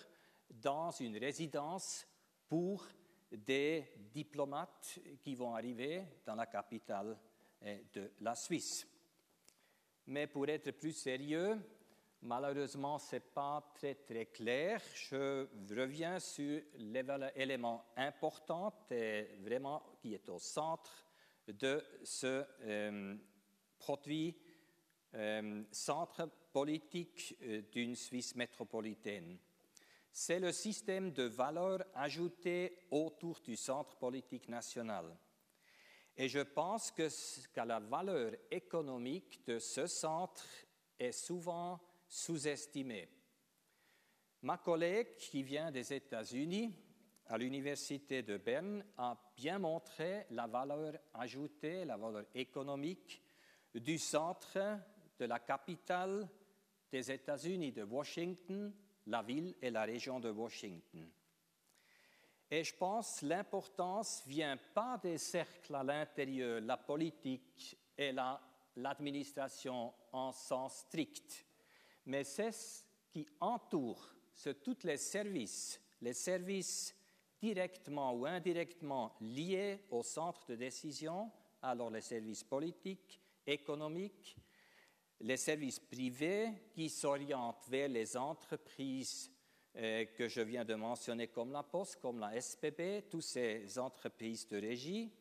[0.49, 2.07] dans une résidence
[2.47, 2.85] pour
[3.31, 7.17] des diplomates qui vont arriver dans la capitale
[7.61, 8.87] eh, de la Suisse.
[10.07, 11.59] Mais pour être plus sérieux,
[12.21, 14.81] Malheureusement, ce n'est pas très, très clair.
[14.95, 21.05] Je reviens sur l'élément important et vraiment qui est au centre
[21.47, 23.15] de ce euh,
[23.77, 24.35] produit
[25.13, 29.37] euh, centre politique euh, d'une Suisse métropolitaine.
[30.11, 35.15] C'est le système de valeurs ajoutées autour du centre politique national.
[36.17, 37.07] Et je pense que,
[37.53, 40.43] que la valeur économique de ce centre
[40.97, 43.09] est souvent sous-estimée.
[44.41, 46.73] Ma collègue qui vient des États-Unis
[47.27, 53.21] à l'Université de Berne a bien montré la valeur ajoutée, la valeur économique
[53.73, 54.79] du centre
[55.19, 56.29] de la capitale
[56.91, 58.73] des États-Unis, de Washington,
[59.07, 61.09] la ville et la région de Washington.
[62.49, 68.13] Et je pense l'importance vient pas des cercles à l'intérieur, la politique et
[68.75, 71.45] l'administration en sens strict,
[72.07, 76.95] mais c'est ce qui entoure, c'est tous les services, les services
[77.39, 81.29] directement ou indirectement liés au centre de décision,
[81.61, 84.37] alors les services politiques, économiques,
[85.19, 89.29] les services privés qui s'orientent vers les entreprises
[89.75, 94.47] euh, que je viens de mentionner comme la Poste, comme la SPB, toutes ces entreprises
[94.47, 95.11] de régie,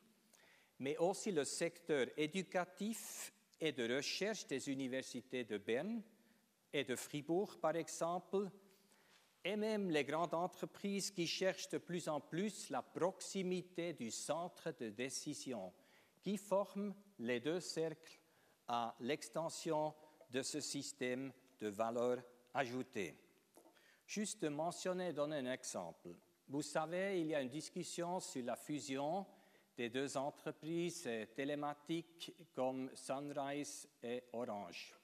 [0.78, 6.02] mais aussi le secteur éducatif et de recherche des universités de Berne
[6.76, 8.50] et de Fribourg, par exemple,
[9.42, 14.74] et même les grandes entreprises qui cherchent de plus en plus la proximité du centre
[14.78, 15.72] de décision,
[16.20, 18.20] qui forment les deux cercles
[18.68, 19.94] à l'extension
[20.30, 22.22] de ce système de valeur
[22.52, 23.16] ajoutée.
[24.06, 26.10] Juste mentionner, donner un exemple.
[26.46, 29.24] Vous savez, il y a une discussion sur la fusion
[29.74, 34.94] des deux entreprises télématiques comme Sunrise et Orange.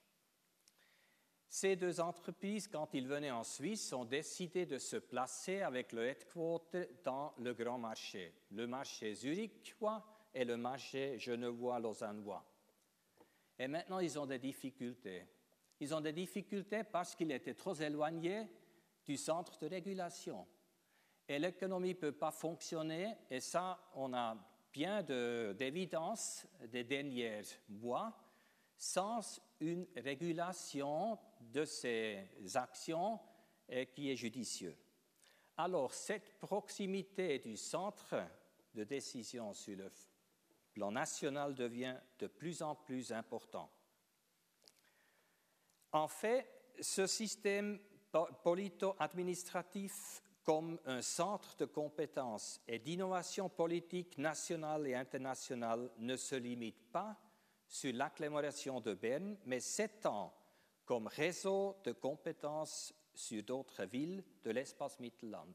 [1.55, 6.07] Ces deux entreprises, quand ils venaient en Suisse, ont décidé de se placer avec le
[6.07, 12.43] headquarter dans le grand marché, le marché zurichois et le marché genevois-lausannois.
[13.59, 15.27] Et maintenant, ils ont des difficultés.
[15.79, 18.49] Ils ont des difficultés parce qu'ils étaient trop éloignés
[19.05, 20.47] du centre de régulation.
[21.29, 24.39] Et l'économie ne peut pas fonctionner, et ça, on a
[24.73, 28.19] bien d'évidence des derniers mois,
[28.79, 33.21] sans une régulation de ces actions
[33.95, 34.77] qui est judicieuse.
[35.57, 38.17] Alors, cette proximité du centre
[38.75, 39.93] de décision sur le
[40.73, 43.71] plan national devient de plus en plus important.
[45.93, 47.79] En fait, ce système
[48.43, 56.91] polito-administratif comme un centre de compétences et d'innovation politique nationale et internationale ne se limite
[56.91, 57.17] pas
[57.73, 60.33] sur l'agglomération de Berne, mais s'étend
[60.85, 65.55] comme réseau de compétences sur d'autres villes de l'espace Mittelland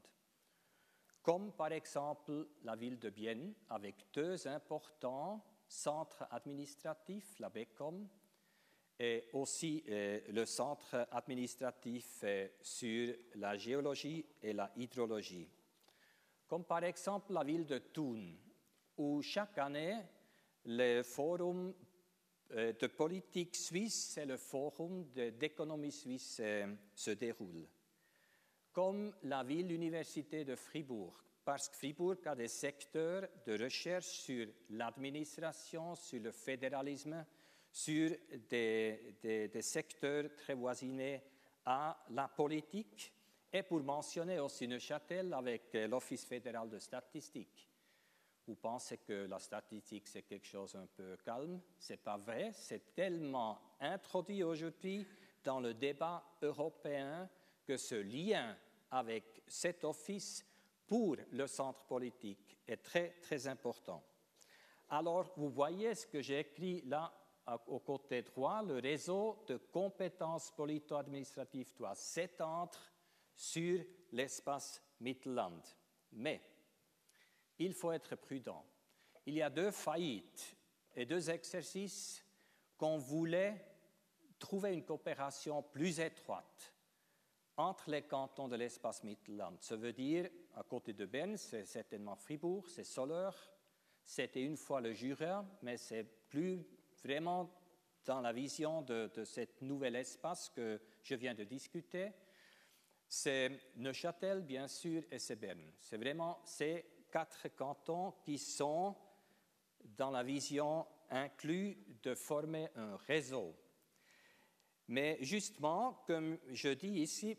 [1.28, 8.08] comme par exemple la ville de Bienne, avec deux importants centres administratifs, la BECOM,
[8.98, 15.50] et aussi euh, le centre administratif euh, sur la géologie et la hydrologie.
[16.46, 18.32] Comme par exemple la ville de Thun,
[18.96, 20.00] où chaque année,
[20.64, 21.74] le forum
[22.50, 25.04] de politique suisse et le forum
[25.38, 26.40] d'économie suisse
[26.94, 27.68] se déroule
[28.78, 31.12] comme la ville-université de Fribourg,
[31.44, 37.26] parce que Fribourg a des secteurs de recherche sur l'administration, sur le fédéralisme,
[37.72, 38.12] sur
[38.48, 41.24] des, secteurs très voisinés
[41.64, 43.12] à la politique,
[43.52, 47.68] et pour mentionner aussi Neuchâtel avec l'Office fédéral de statistique.
[48.48, 51.60] Vous pensez que la statistique, c'est quelque chose un peu calme?
[51.78, 52.50] Ce n'est pas vrai.
[52.54, 55.06] C'est tellement introduit aujourd'hui
[55.44, 57.28] dans le débat européen
[57.66, 58.56] que ce lien
[58.90, 60.46] avec cet office
[60.86, 64.02] pour le centre politique est très, très important.
[64.88, 67.12] Alors, vous voyez ce que j'ai écrit là
[67.66, 72.78] au côté droit, le réseau de compétences polito-administratives doit s'étendre
[73.34, 75.60] sur l'espace Mittelland.
[76.12, 76.40] Mais
[77.58, 78.64] il faut être prudent.
[79.26, 80.56] Il y a deux faillites
[80.94, 82.24] et deux exercices
[82.76, 83.64] qu'on voulait
[84.38, 86.72] trouver une coopération plus étroite
[87.56, 89.56] entre les cantons de l'espace Mittelland.
[89.60, 93.36] Ça veut dire, à côté de Berne, c'est certainement Fribourg, c'est Soleure,
[94.04, 96.64] c'était une fois le Jura, mais c'est plus
[97.02, 97.52] vraiment
[98.04, 102.12] dans la vision de, de cet nouvel espace que je viens de discuter.
[103.08, 105.72] C'est Neuchâtel, bien sûr, et c'est Berne.
[105.80, 108.96] C'est vraiment ces quatre cantons qui sont
[109.96, 113.54] dans la vision inclus de former un réseau
[114.88, 117.36] mais justement, comme je dis ici,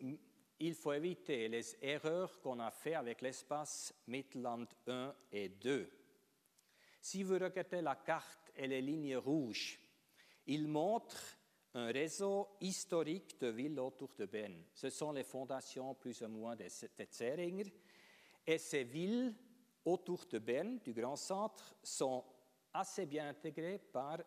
[0.59, 5.89] il faut éviter les erreurs qu'on a faites avec l'espace Midland 1 et 2.
[7.01, 9.79] Si vous regardez la carte et les lignes rouges,
[10.45, 11.37] il montre
[11.73, 14.65] un réseau historique de villes autour de Berne.
[14.75, 16.67] Ce sont les fondations plus ou moins des,
[16.97, 17.73] des
[18.45, 19.33] Et ces villes
[19.93, 22.23] autour de Berne, du grand centre, sont
[22.73, 24.19] assez bien intégrées par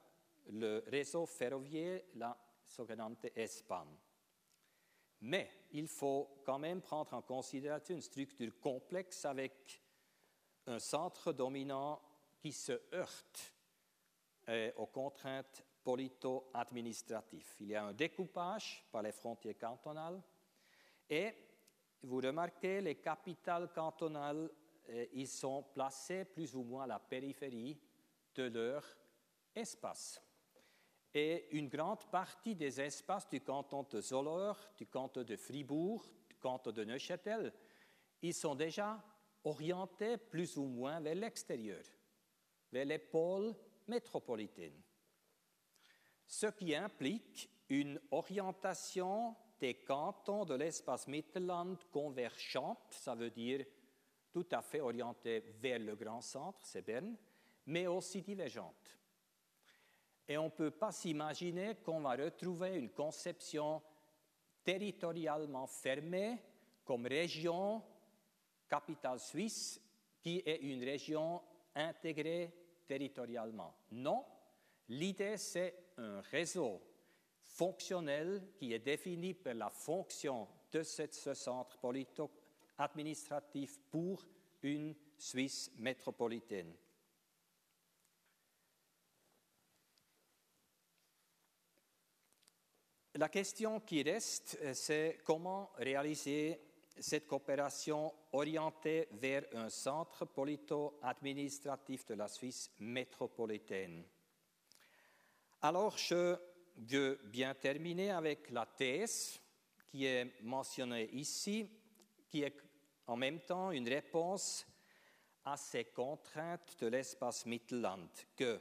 [0.51, 3.89] le réseau ferroviaire, la sogenannte S-Bahn.
[5.21, 9.81] Mais il faut quand même prendre en considération une structure complexe avec
[10.67, 12.01] un centre dominant
[12.41, 13.55] qui se heurte
[14.49, 17.55] euh, aux contraintes polito-administratives.
[17.61, 20.21] Il y a un découpage par les frontières cantonales
[21.09, 21.33] et
[22.03, 24.51] vous remarquez, les capitales cantonales,
[25.13, 27.79] ils sont placées plus ou moins à la périphérie
[28.35, 28.85] de leur
[29.55, 30.21] espace.
[31.15, 36.37] Et une grande partie des espaces du canton de Zolleur, du canton de Fribourg, du
[36.37, 37.53] canton de Neuchâtel,
[38.23, 39.03] ils sont déjà
[39.45, 41.85] orientés plus ou moins vers l'extérieur,
[42.71, 43.55] vers les pôles
[43.87, 44.81] métropolitains.
[46.27, 53.67] Ce qui implique une orientation des cantons de l'espace Mittelland convergente, ça veut dire
[54.33, 57.17] tout à fait orientée vers le grand centre, c'est Berne,
[57.67, 58.99] mais aussi divergente.
[60.27, 63.83] Et on ne peut pas s'imaginer qu'on va retrouver une conception
[64.65, 66.39] territorialement fermée
[66.85, 67.83] comme région
[68.69, 69.81] capitale suisse
[70.21, 71.43] qui est une région
[71.75, 72.53] intégrée
[72.87, 73.75] territorialement.
[73.91, 74.25] Non,
[74.89, 76.81] l'idée c'est un réseau
[77.43, 81.79] fonctionnel qui est défini par la fonction de ce centre
[82.89, 84.25] politico-administratif pour
[84.63, 86.75] une Suisse métropolitaine.
[93.15, 96.61] La question qui reste, euh, c'est comment réaliser
[96.99, 104.05] cette coopération orientée vers un centre polito-administratif de la Suisse métropolitaine.
[105.61, 106.37] Alors, je
[106.77, 109.41] veux bien terminer avec la thèse
[109.87, 111.69] qui est mentionnée ici,
[112.29, 112.72] qui est
[113.07, 114.67] en même temps une réponse
[115.45, 118.61] à ces contraintes de l'espace Mittelland, que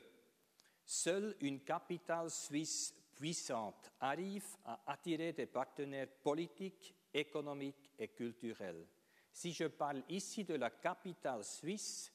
[0.85, 8.87] seule une capitale suisse puissante arrive à attirer des partenaires politiques, économiques et culturels.
[9.31, 12.11] Si je parle ici de la capitale suisse,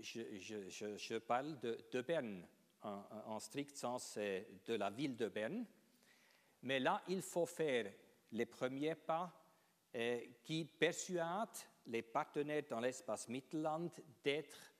[0.00, 2.46] je, parle de, Berne,
[2.82, 5.64] en, strict sens de la ville de Berne.
[6.62, 7.92] Mais là, il faut faire
[8.32, 9.32] les premiers pas
[10.42, 11.48] qui persuadent
[11.86, 13.90] les partenaires dans l'espace Mittelland
[14.22, 14.72] d'être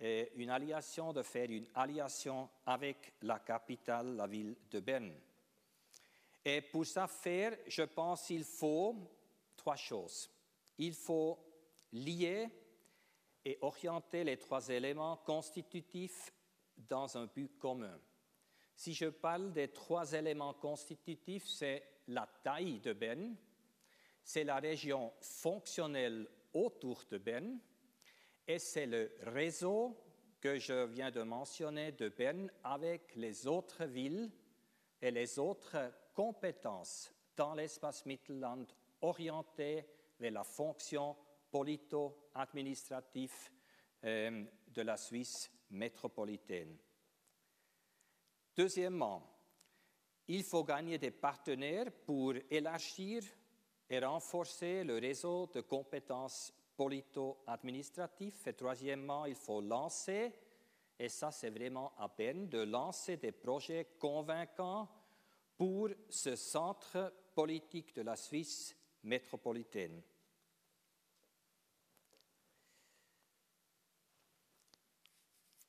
[0.00, 5.14] une alliation, de faire une alliation avec la capitale, la ville de Berne.
[6.44, 8.94] Et pour ça faire, je pense qu'il faut
[9.56, 10.30] trois choses.
[10.78, 11.38] Il faut
[11.92, 12.48] lier
[13.44, 16.32] et orienter les trois éléments constitutifs
[16.76, 17.98] dans un but commun.
[18.76, 23.34] Si je parle des trois éléments constitutifs, c'est la taille de Berne,
[24.28, 27.58] c'est la région fonctionnelle autour de Berne,
[28.46, 29.96] et c'est le réseau
[30.38, 34.30] que je viens de mentionner de Berne avec les autres villes
[35.00, 35.78] et les autres
[36.12, 38.66] compétences dans l'espace Mittelland
[39.00, 39.86] orientées
[40.20, 41.16] vers la fonction
[41.50, 43.32] polito-administrative
[44.04, 46.76] euh, de la Suisse métropolitaine.
[48.54, 49.22] Deuxièmement,
[50.26, 53.22] il faut gagner des partenaires pour élargir
[53.90, 58.46] et renforcer le réseau de compétences polito-administratif.
[58.46, 60.32] Et troisièmement, il faut lancer,
[60.98, 64.88] et ça c'est vraiment à peine, de lancer des projets convaincants
[65.56, 70.02] pour ce centre politique de la Suisse métropolitaine.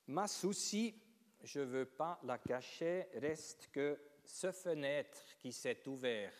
[0.07, 0.95] Ma souci,
[1.43, 6.33] je ne veux pas la cacher, reste que ce fenêtre qui s'est ouvert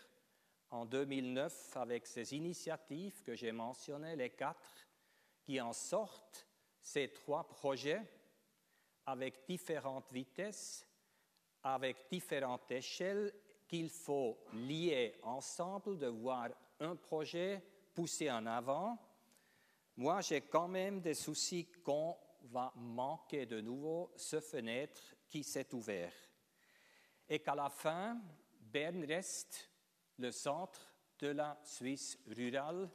[0.72, 4.88] en 2009 avec ces initiatives que j'ai mentionnées, les quatre,
[5.42, 6.48] qui en sortent
[6.82, 8.02] ces trois projets
[9.06, 10.86] avec différentes vitesses,
[11.64, 13.34] avec différentes échelles
[13.68, 16.50] qu'il faut lier ensemble, de voir
[16.80, 17.64] un projet
[17.94, 18.98] pousser en avant.
[19.98, 25.74] Moi, j'ai quand même des soucis qu'on va manquer de nouveau ce fenêtre qui s'est
[25.74, 26.14] ouvert.
[27.28, 28.20] Et qu'à la fin,
[28.60, 29.69] Berne reste
[30.20, 30.88] le centre
[31.20, 32.90] de la Suisse rurale,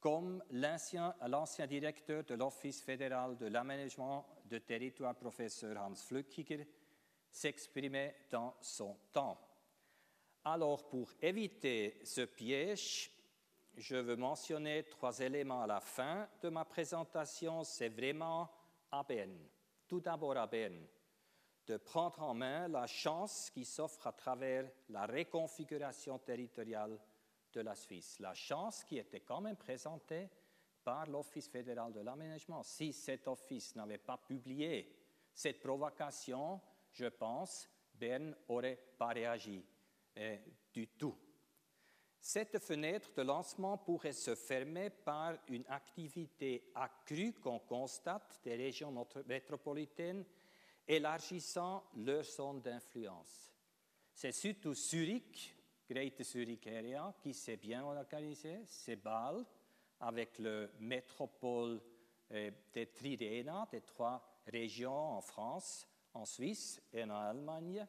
[0.00, 6.66] comme l'ancien directeur de l'Office fédéral de l'aménagement de territoire, professeur Hans Flückiger,
[7.30, 9.40] s'exprimait dans son temps.
[10.44, 13.10] Alors, pour éviter ce piège,
[13.76, 17.64] je veux mentionner trois éléments à la fin de ma présentation.
[17.64, 18.50] C'est vraiment
[18.90, 19.38] à Berne,
[19.86, 20.84] tout d'abord à Berne,
[21.66, 26.98] de prendre en main la chance qui s'offre à travers la réconfiguration territoriale
[27.52, 28.18] de la Suisse.
[28.18, 30.28] La chance qui était quand même présentée
[30.82, 32.62] par l'Office fédéral de l'aménagement.
[32.62, 34.98] Si cet office n'avait pas publié
[35.32, 36.60] cette provocation,
[36.92, 39.64] je pense, Berne n'aurait pas réagi
[40.16, 40.40] eh,
[40.72, 41.16] du tout.
[42.18, 49.06] Cette fenêtre de lancement pourrait se fermer par une activité accrue qu'on constate des régions
[49.26, 50.24] métropolitaines
[50.86, 53.52] élargissant leur zone d'influence.
[54.12, 55.56] C'est surtout Zurich,
[55.88, 59.44] Great Zurich Area, qui s'est bien organisé, c'est Bâle,
[60.00, 61.80] avec le métropole
[62.30, 67.86] eh, des Triréna, des trois régions en France, en Suisse et en Allemagne,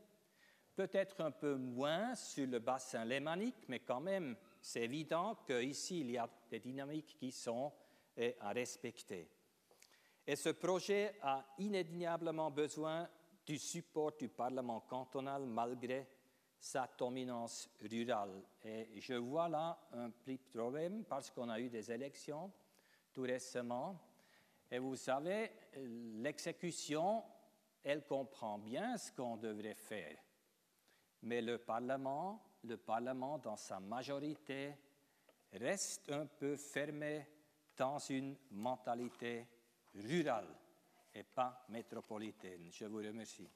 [0.75, 6.11] peut-être un peu moins sur le bassin lémanique, mais quand même, c'est évident qu'ici, il
[6.11, 7.71] y a des dynamiques qui sont
[8.15, 9.29] eh, à respecter.
[10.25, 13.09] Et ce projet a inévitablement besoin
[13.45, 16.07] du support du Parlement cantonal malgré
[16.57, 18.41] sa dominance rurale.
[18.63, 22.51] Et je vois là un petit problème parce qu'on a eu des élections
[23.11, 23.99] tout récemment.
[24.71, 27.21] Et vous savez, l'exécution,
[27.83, 30.17] elle comprend bien ce qu'on devrait faire.
[31.23, 34.73] Mais le Parlement, le Parlement dans sa majorité,
[35.51, 37.27] reste un peu fermé
[37.75, 39.47] dans une mentalité
[39.95, 40.47] rurale
[41.13, 42.69] et pas métropolitaine.
[42.71, 43.49] Je vous remercie.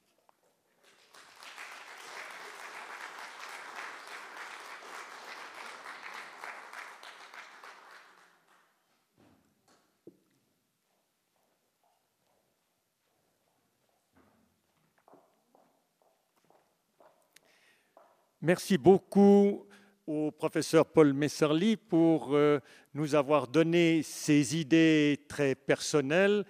[18.40, 19.67] Merci beaucoup
[20.08, 22.60] au professeur Paul Messerly pour euh,
[22.94, 26.46] nous avoir donné ses idées très personnelles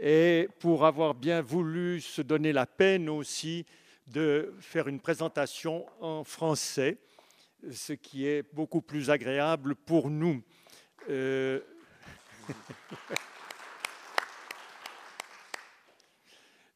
[0.00, 3.66] et pour avoir bien voulu se donner la peine aussi
[4.06, 6.98] de faire une présentation en français,
[7.70, 10.40] ce qui est beaucoup plus agréable pour nous.
[11.08, 11.58] Euh,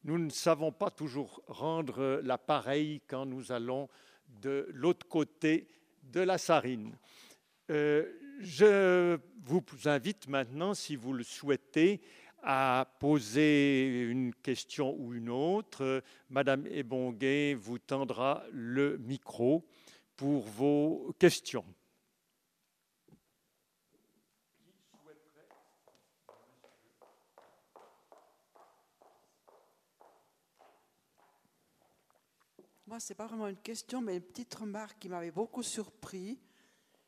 [0.03, 3.87] nous ne savons pas toujours rendre l'appareil quand nous allons
[4.41, 5.69] de l'autre côté
[6.11, 6.95] de la Sarine.
[7.69, 8.05] Euh,
[8.39, 12.01] je vous invite maintenant, si vous le souhaitez,
[12.43, 16.03] à poser une question ou une autre.
[16.29, 19.65] Madame Ebonguet vous tendra le micro
[20.15, 21.65] pour vos questions.
[32.87, 36.39] Moi, ce n'est pas vraiment une question, mais une petite remarque qui m'avait beaucoup surpris.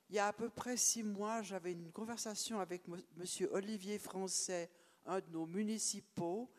[0.10, 3.48] Il y a à peu près six mois, j'avais une conversation avec M.
[3.52, 4.72] Olivier Français,
[5.06, 6.50] un de nos municipaux,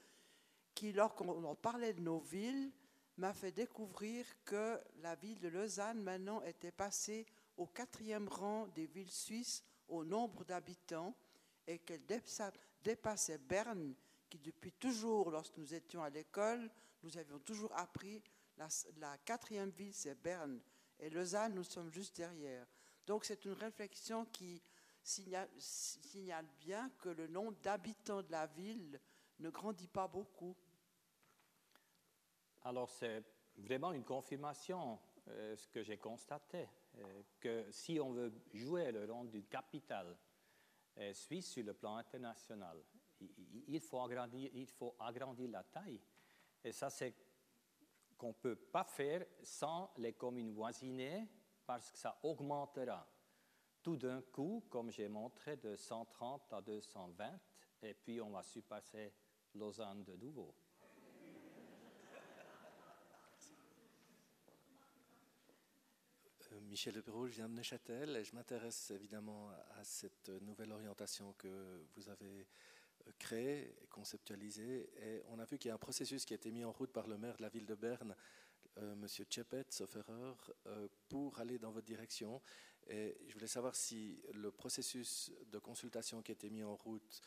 [0.73, 2.71] qui, lorsqu'on parlait de nos villes,
[3.17, 8.87] m'a fait découvrir que la ville de Lausanne, maintenant, était passée au quatrième rang des
[8.87, 11.13] villes suisses au nombre d'habitants
[11.67, 12.07] et qu'elle
[12.85, 13.95] dépassait Berne,
[14.31, 16.71] qui depuis toujours, lorsque nous étions à l'école,
[17.03, 18.23] nous avions toujours appris
[18.97, 20.61] la, quatrième ville, c'est Berne.
[20.99, 22.67] Et Lausanne, nous sommes juste derrière.
[23.07, 24.63] Donc c'est une réflexion qui
[25.03, 29.01] signale, bien que le nombre d'habitants de la ville
[29.39, 30.55] ne grandit pas beaucoup.
[32.63, 33.25] Alors c'est
[33.57, 34.99] vraiment une confirmation,
[35.29, 40.17] euh, ce que j'ai constaté, euh, que si on veut jouer le rôle d'une capitale
[40.99, 42.83] euh, suisse sur le plan international,
[43.67, 46.01] il, faut agrandir, il faut agrandir la taille.
[46.63, 47.15] Et ça, c'est
[48.19, 51.27] qu'on ne peut pas faire sans les communes voisinées
[51.65, 53.07] parce que ça augmentera
[53.83, 57.41] tout d'un coup, comme j'ai montré, de 130 à 220
[57.83, 59.15] et puis on va surpasser
[59.55, 60.55] Lausanne de nouveau.
[66.53, 71.35] Euh, Michel Leperot, je viens de Neuchâtel et je m'intéresse évidemment à cette nouvelle orientation
[71.35, 72.47] que vous avez
[73.19, 74.91] créé et conceptualisé.
[75.03, 76.93] Et on a vu qu'il y a un processus qui a été mis en route
[76.93, 78.15] par le maire de la ville de Berne,
[78.79, 82.41] euh, Monsieur Tchepet, sauf euh, pour aller dans votre direction.
[82.89, 87.21] Et je voulais savoir si le processus de consultation qui a été mis en route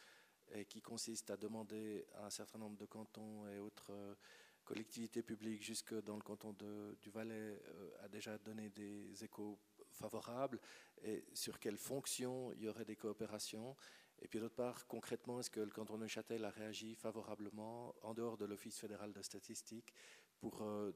[0.54, 4.16] et qui consiste à demander à un certain nombre de cantons et autres euh,
[4.64, 7.60] collectivités publiques jusque dans le canton de, du Valais
[8.04, 9.58] a déjà donné des échos
[9.92, 10.60] favorables
[11.04, 13.76] et sur quelles fonctions il y aurait des coopérations
[14.22, 18.14] et puis d'autre part, concrètement, est-ce que le canton de Neuchâtel a réagi favorablement en
[18.14, 19.94] dehors de l'Office fédéral de statistique
[20.40, 20.92] pour euh,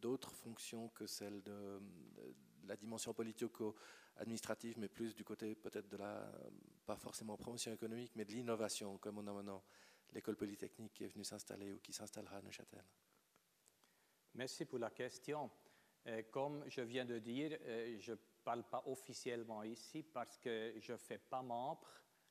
[0.00, 1.80] d'autres fonctions que celle de,
[2.64, 6.30] la dimension politico-administrative, mais plus du côté peut-être de la,
[6.84, 9.62] pas forcément promotion économique, mais de l'innovation, comme on a maintenant
[10.12, 12.84] l'école polytechnique qui est venue s'installer ou qui s'installera à Neuchâtel?
[14.34, 15.50] Merci pour la question.
[16.06, 20.74] Euh, comme je viens de dire, euh, je ne parle pas officiellement ici parce que
[20.80, 21.88] je ne fais pas membre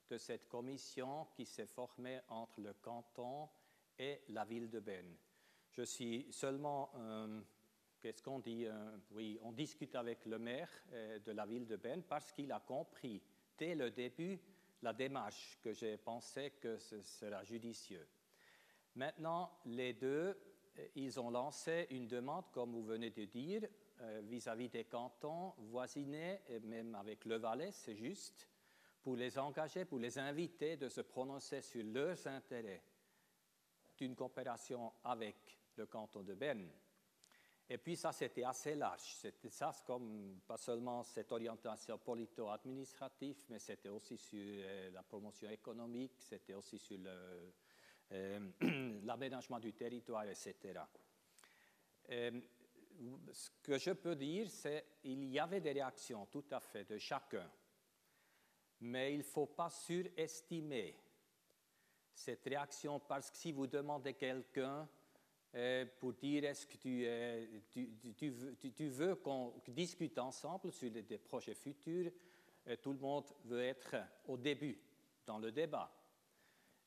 [0.10, 3.50] de cette commission qui s'est formée entre le canton
[3.98, 5.16] et la ville de Berne.
[5.72, 7.42] Je suis seulement, euh,
[8.00, 8.68] qu'est-ce qu'on dit
[9.12, 10.70] Oui, on discute avec le maire
[11.26, 13.22] de la ville de Berne parce qu'il a compris
[13.58, 14.40] dès le début
[14.82, 18.08] la démarche que j'ai pensé que ce sera judicieux.
[18.96, 20.38] Maintenant, les deux,
[20.96, 23.68] ils ont lancé une demande, comme vous venez de dire,
[24.02, 28.48] euh, vis-à-vis des cantons voisinés, et même avec le Valais, c'est juste,
[29.06, 32.82] pour les engager, pour les inviter de se prononcer sur leurs intérêts
[33.96, 36.68] d'une coopération avec le canton de Berne.
[37.70, 39.14] Et puis ça, c'était assez large.
[39.14, 45.52] C'était ça, comme pas seulement cette orientation polito-administrative, mais c'était aussi sur euh, la promotion
[45.52, 48.40] économique, c'était aussi sur euh,
[49.04, 50.80] l'aménagement du territoire, etc.
[52.10, 52.42] Euh,
[53.32, 56.98] ce que je peux dire, c'est qu'il y avait des réactions tout à fait de
[56.98, 57.48] chacun,
[58.82, 60.96] mais il ne faut pas surestimer
[62.14, 64.88] cette réaction parce que si vous demandez quelqu'un
[65.56, 71.54] euh, pour dire est-ce que tu, euh, tu, veux, qu'on discute ensemble sur des projets
[71.54, 72.12] futurs,
[72.68, 73.96] euh, tout le monde veut être
[74.28, 74.78] au début
[75.26, 75.90] dans le débat.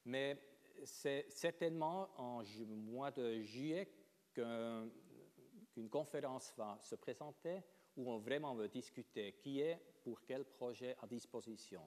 [0.05, 0.39] Mais
[0.85, 3.89] c'est certainement en mois de juillet
[4.35, 7.63] qu'une conférence va se présenter
[7.99, 11.83] où on vraiment veut discuter qui est pour quel projet à disposition.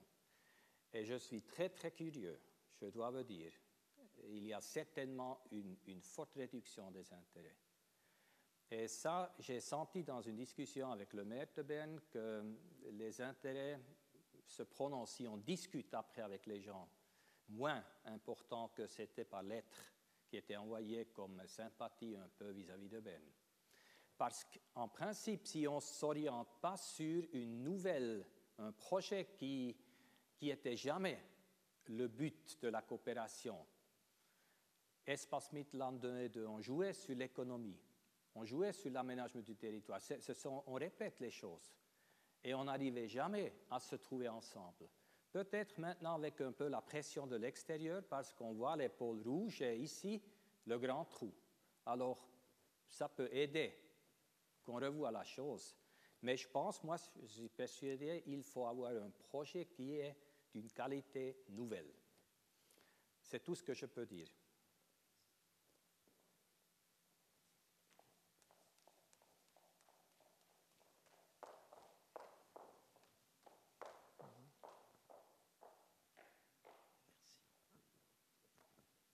[0.94, 2.40] Et je suis très très curieux,
[2.82, 3.54] je dois vous dire,
[4.28, 7.56] il y a certainement une, forte réduction des intérêts.
[8.70, 12.44] Et ça, j'ai senti dans une discussion avec le maire de Berne que
[12.92, 13.80] les intérêts
[14.46, 16.90] se prononcent, si on discute après avec les gens,
[17.48, 19.94] moins importants que c'était par lettre
[20.28, 23.32] qui était envoyée comme sympathie un peu vis-à-vis de Berne.
[24.22, 28.24] Parce qu'en principe, si on ne s'oriente pas sur une nouvelle,
[28.60, 29.76] un projet qui
[30.40, 31.20] n'était jamais
[31.86, 33.66] le but de la coopération,
[35.08, 37.80] Espace Midland 2, on jouait sur l'économie,
[38.36, 40.00] on jouait sur l'aménagement du territoire.
[40.68, 41.74] on répète les choses
[42.44, 44.88] et on n'arrivait jamais à se trouver ensemble.
[45.32, 49.64] Peut-être maintenant avec un peu la pression de l'extérieur parce qu'on voit les pôles rouges
[49.64, 50.22] et ici
[50.68, 51.34] le grand trou.
[51.88, 52.30] Alors,
[52.88, 53.81] ça peut aider
[54.72, 55.76] qu'on revoie la chose.
[56.22, 60.16] Mais je pense, moi, je suis persuadé, il faut avoir un projet qui est
[60.54, 61.92] d'une qualité nouvelle.
[63.22, 64.30] C'est tout ce que je peux dire.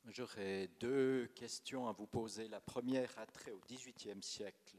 [0.09, 2.47] J'aurais deux questions à vous poser.
[2.47, 4.77] La première a trait au XVIIIe siècle.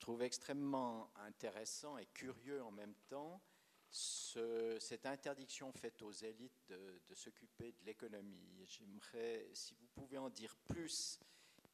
[0.00, 3.42] Je trouve extrêmement intéressant et curieux en même temps
[3.90, 8.64] cette interdiction faite aux élites de, s'occuper de l'économie.
[8.64, 11.20] J'aimerais, si vous pouvez en dire plus,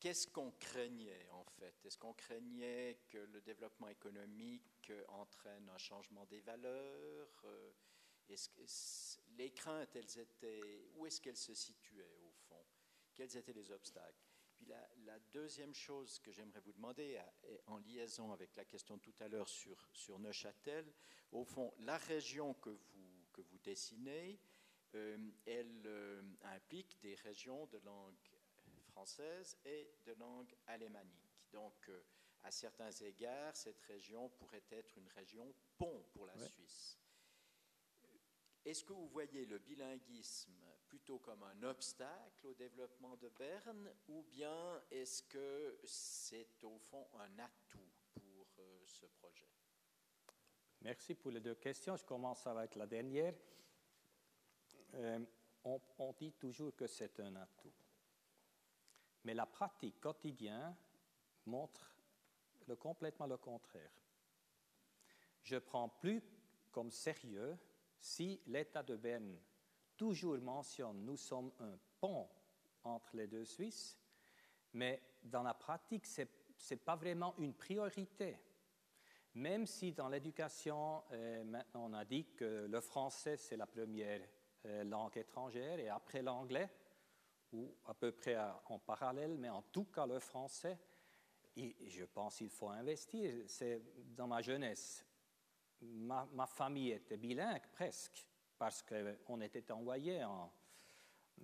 [0.00, 1.72] qu'est-ce qu'on craignait en fait?
[1.84, 7.74] Est-ce qu'on craignait que le développement économique entraîne un changement des valeurs que
[9.38, 12.26] les craintes, elles étaient, où est-ce qu'elles se situaient
[13.14, 14.35] quels étaient les obstacles?
[14.56, 17.20] Puis la, deuxième chose que j'aimerais vous demander,
[17.66, 20.90] en liaison avec la question tout à l'heure sur, sur Neuchâtel,
[21.32, 24.38] au fond, la région que vous, que vous dessinez,
[24.94, 28.14] euh, elle euh, implique des régions de langue
[28.88, 31.46] française et de langue alémanique.
[31.52, 32.02] Donc, euh,
[32.44, 36.98] à certains égards, cette région pourrait être une région pont pour la Suisse.
[38.64, 40.52] Est-ce que vous voyez le bilinguisme
[40.88, 47.06] plutôt comme un obstacle au développement de Berne ou bien est-ce que c'est au fond
[47.14, 49.48] un atout pour euh, ce projet?
[50.82, 51.96] Merci pour les deux questions.
[51.96, 53.34] Je commence avec la dernière.
[54.94, 55.18] Euh,
[55.64, 57.72] on, dit toujours que c'est un atout.
[59.24, 60.76] Mais la pratique quotidienne
[61.46, 61.92] montre
[62.68, 63.90] le, complètement le contraire.
[65.42, 66.22] Je prends plus
[66.70, 67.58] comme sérieux
[67.98, 69.36] si l'État de Berne
[69.96, 72.28] toujours mentionne nous sommes un pont
[72.84, 73.98] entre les deux Suisses,
[74.72, 78.38] mais dans la pratique, ce n'est pas vraiment une priorité.
[79.34, 84.22] Même si dans l'éducation, euh, maintenant on a dit que le français c'est la première
[84.64, 86.70] euh, langue étrangère et après l'anglais,
[87.52, 88.36] ou à peu près
[88.66, 90.78] en parallèle, mais en tout cas le français,
[91.56, 93.32] et je pense qu'il faut investir.
[93.46, 93.80] C'est
[94.14, 95.04] dans ma jeunesse,
[95.80, 98.26] ma, ma famille était bilingue presque
[98.58, 100.52] parce qu'on était envoyé en,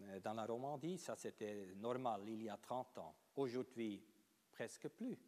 [0.01, 3.15] Euh, Dans la Romandie, ça c'était normal il y a 30 ans.
[3.37, 4.03] Aujourd'hui,
[4.51, 5.19] presque plus.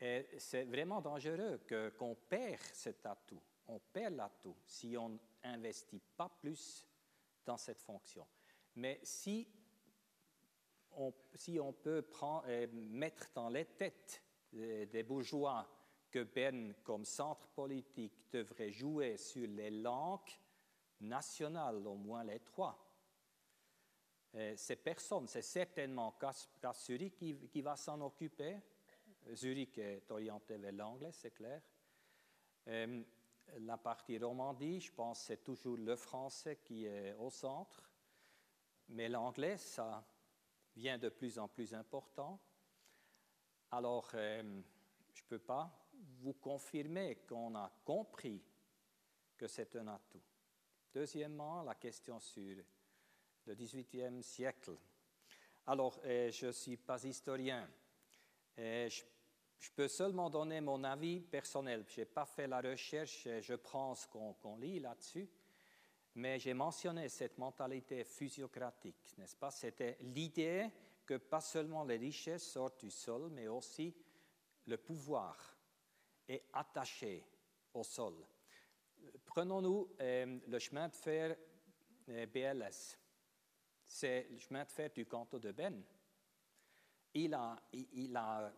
[0.00, 3.40] Et c'est vraiment dangereux que- qu'on perd cet atout.
[3.68, 6.86] On perd l'atout si on n'investit pas plus
[7.44, 8.26] dans cette fonction.
[8.74, 9.46] Mais si
[10.96, 11.12] on,
[11.72, 12.04] peut
[12.46, 14.22] euh, mettre dans les têtes
[14.54, 15.66] euh, des bourgeois
[16.14, 20.30] que Berne, comme centre politique, devrait jouer sur les langues
[21.00, 22.78] nationales, au moins les trois,
[24.36, 26.16] euh, ces personnes, c'est certainement
[26.72, 28.60] Zurich qui, va s'en occuper.
[29.32, 31.60] Zurich est orienté vers l'anglais, c'est clair.
[32.68, 33.02] Euh,
[33.58, 37.90] la partie Romandie, je pense c'est toujours le français qui est au centre.
[38.90, 40.04] Mais l'anglais, ça
[40.76, 42.40] vient de plus en plus important.
[43.72, 44.62] Alors, euh,
[45.12, 45.83] je ne peux pas
[46.20, 48.42] vous confirmer qu'on a compris
[49.36, 50.22] que c'est un atout.
[50.92, 52.56] Deuxièmement, la question sur
[53.46, 54.76] le XVIIIe siècle.
[55.66, 57.68] Alors, euh, je ne suis pas historien.
[58.58, 59.02] Euh, je,
[59.74, 61.84] peux seulement donner mon avis personnel.
[61.88, 65.28] Je n'ai pas fait la recherche, je prends ce qu'on qu'on lit là-dessus.
[66.16, 69.50] Mais j'ai mentionné cette mentalité physiocratique, n'est-ce pas?
[69.50, 70.70] C'était l'idée
[71.04, 73.94] que pas seulement les richesses sortent du sol, mais aussi
[74.66, 75.53] le pouvoir
[76.28, 77.24] est attaché
[77.72, 78.14] au sol.
[79.24, 81.36] Prenons-nous euh, le chemin de fer
[82.08, 82.98] euh, BLS.
[83.84, 85.82] C'est le chemin de fer du canton de Ben.
[87.14, 88.52] Il a, il, a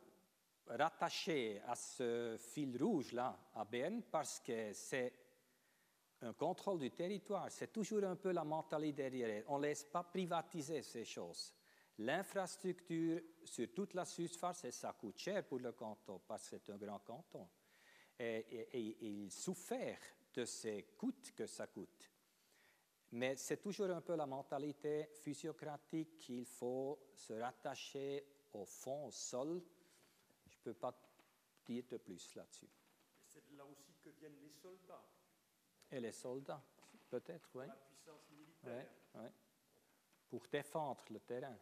[0.66, 5.12] rattaché à ce fil rouge-là à Berne parce que c'est
[6.22, 7.50] un contrôle du territoire.
[7.50, 9.44] C'est toujours un peu la mentalité derrière.
[9.48, 11.52] On ne laisse pas privatiser ces choses.
[11.98, 16.76] L'infrastructure sur toute la surface, ça coûte cher pour le canton parce que c'est un
[16.76, 17.48] grand canton.
[18.18, 19.98] Et, et- et il souffert
[20.34, 22.10] de ces coûts que ça coûte.
[23.12, 29.10] Mais c'est toujours un peu la mentalité physiocratique qu'il faut se rattacher au fond, au
[29.10, 29.62] sol.
[30.48, 30.94] Je ne peux pas
[31.64, 32.68] dire de plus là-dessus.
[33.28, 35.04] C'est là aussi que viennent les soldats,
[35.90, 36.62] Et les soldats,
[37.10, 37.66] peut-être, oui.
[37.66, 38.88] la puissance militaire.
[39.14, 39.32] Ouais, ouais.
[40.28, 41.56] Pour défendre le terrain.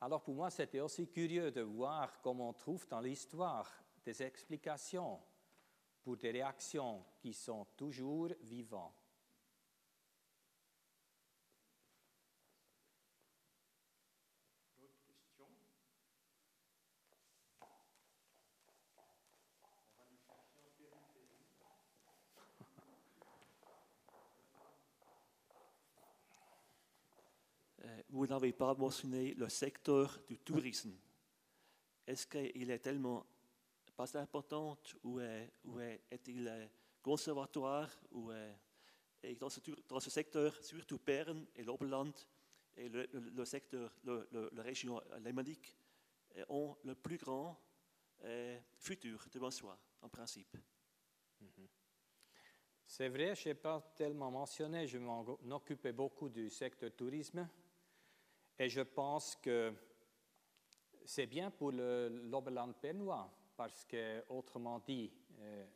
[0.00, 3.72] Alors pour moi, c'était aussi curieux de voir comment on trouve dans l'histoire
[4.06, 5.20] des explications
[6.00, 8.94] pour des réactions qui sont toujours vivantes.
[27.84, 30.96] Euh, Vous n'avez pas mentionné le secteur du tourisme.
[32.06, 33.26] Est-ce qu'il est tellement
[33.96, 35.20] pas important ou
[35.64, 36.66] ou est- est-il euh,
[37.02, 38.54] conservatoire euh,
[39.22, 42.12] et dans, ce, dans ce secteur, surtout Berne et l'Oberland
[42.76, 45.74] et le, secteur, la région lémanique
[46.36, 47.58] euh, ont le plus grand
[48.78, 50.56] futur devant soi, en principe.
[52.86, 55.20] C'est vrai, je n'ai pas tellement mentionné, je m'en
[55.50, 57.48] occupais beaucoup du secteur tourisme
[58.58, 59.72] et je pense que
[61.04, 65.66] c'est bien pour l'Oberland bernois parce que, autrement dit, euh,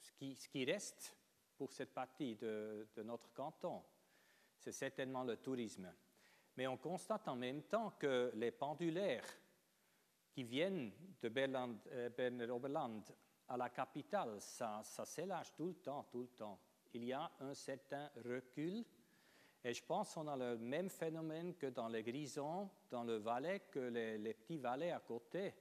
[0.00, 1.16] ce, qui, reste
[1.56, 3.82] pour cette partie de, notre canton,
[4.56, 5.92] c'est certainement le tourisme.
[6.56, 9.24] Mais on constate en même temps que les pendulaires
[10.32, 13.00] qui viennent de Berland, euh,
[13.48, 15.04] à la capitale, ça, ça
[15.56, 16.60] tout le temps, tout le temps.
[16.92, 18.84] Il y a un certain recul.
[19.62, 23.60] Et je pense qu'on a le même phénomène que dans les Grisons, dans le Valais,
[23.70, 25.52] que les, les petits Valais à côté.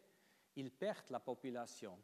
[0.60, 1.98] Ils perdent la population.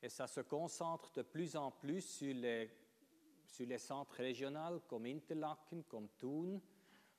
[0.00, 6.08] Et ça se concentre de plus en plus sur les, centres régionaux comme Interlaken, comme
[6.10, 6.60] Thun,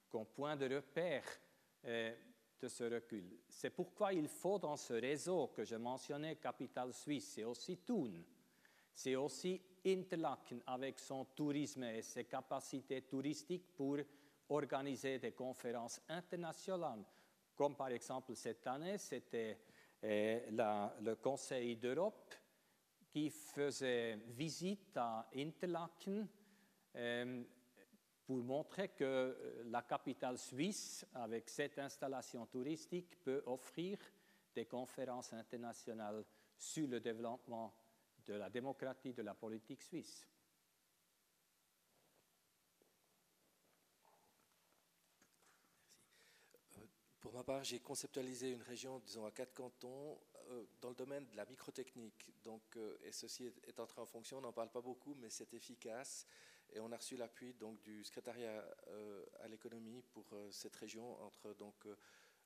[0.10, 1.26] comme point de repère
[1.84, 2.16] euh,
[2.62, 3.38] de ce recul.
[3.50, 8.24] C'est pourquoi il faut dans ce réseau que je mentionnais, Capital Suisse, c'est aussi Thun,
[8.94, 13.98] c'est aussi Interlaken avec son tourisme et ses capacités touristiques pour
[14.48, 17.04] organiser des conférences internationales,
[17.56, 19.60] comme par exemple cette année, c'était
[20.04, 22.34] euh, la- le Conseil d'Europe
[23.10, 26.28] qui faisait visite à Interlaken
[26.96, 27.44] euh,
[28.26, 34.00] pour montrer que euh, la capitale suisse, avec cette installation touristique, peut offrir
[34.56, 36.24] des conférences internationales
[36.58, 37.74] sur le développement
[38.26, 40.28] de la démocratie, de la politique suisse.
[47.22, 50.20] Pour ma part, j'ai conceptualisé une région, disons, à quatre cantons,
[50.50, 52.34] euh, dans le domaine de la microtechnique.
[52.44, 55.54] Donc, euh, et ceci est, entré en fonction, on n'en parle pas beaucoup, mais c'est
[55.54, 56.26] efficace.
[56.74, 58.66] Et on a reçu l'appui donc du secrétariat
[59.42, 61.86] à l'économie pour cette région entre donc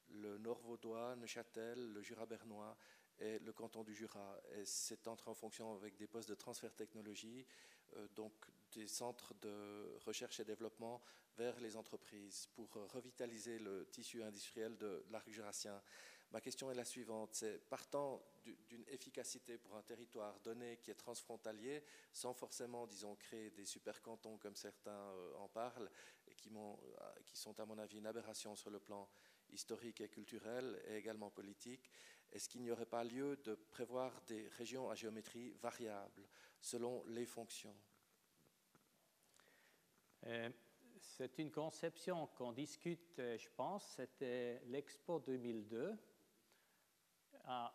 [0.09, 2.76] le Nord vaudois, Neuchâtel, le Jura bernois
[3.20, 4.39] et le canton du Jura.
[4.53, 7.45] Et c'est entré en fonction avec des postes de transfert technologie,
[8.16, 8.34] donc
[8.72, 11.01] des centres de recherche et développement
[11.38, 15.82] vers les entreprises pour revitaliser le tissu industriel de l'arc jurassien.
[16.32, 18.22] Ma question est la suivante, c'est partant
[18.68, 24.01] d'une efficacité pour un territoire donné qui est transfrontalier, sans forcément, disons, créer des super
[24.01, 25.89] cantons comme certains euh, en parlent,
[26.28, 26.74] et euh,
[27.26, 29.07] qui sont à mon avis une aberration sur le plan
[29.51, 31.91] historique et culturel et également politique,
[32.36, 36.27] est-ce qu'il n'y aurait pas lieu de prévoir des régions à géométrie variable
[36.59, 37.75] selon les fonctions?
[40.25, 40.49] Euh,
[40.99, 45.97] C'est une conception qu'on discute, je pense, c'était l'Expo 2002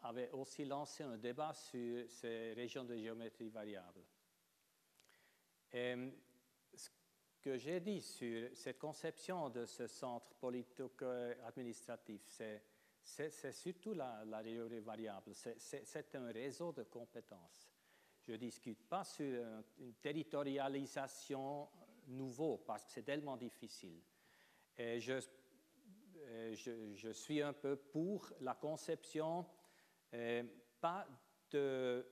[0.02, 4.04] avait aussi lancé un débat sur ces régions de géométrie variable.
[5.72, 5.94] Et
[6.74, 6.90] ce
[7.40, 12.62] que j'ai dit sur cette conception de ce centre politico-administratif, c'est
[13.52, 14.42] surtout la, la
[14.80, 17.72] variable, c'est un réseau de compétences.
[18.22, 19.44] Je ne discute pas sur
[19.78, 21.68] une territorialisation
[22.08, 24.02] nouveau parce que c'est tellement difficile.
[24.78, 25.20] Je,
[27.12, 29.46] suis un peu pour la conception
[30.80, 31.06] pas
[31.50, 32.06] de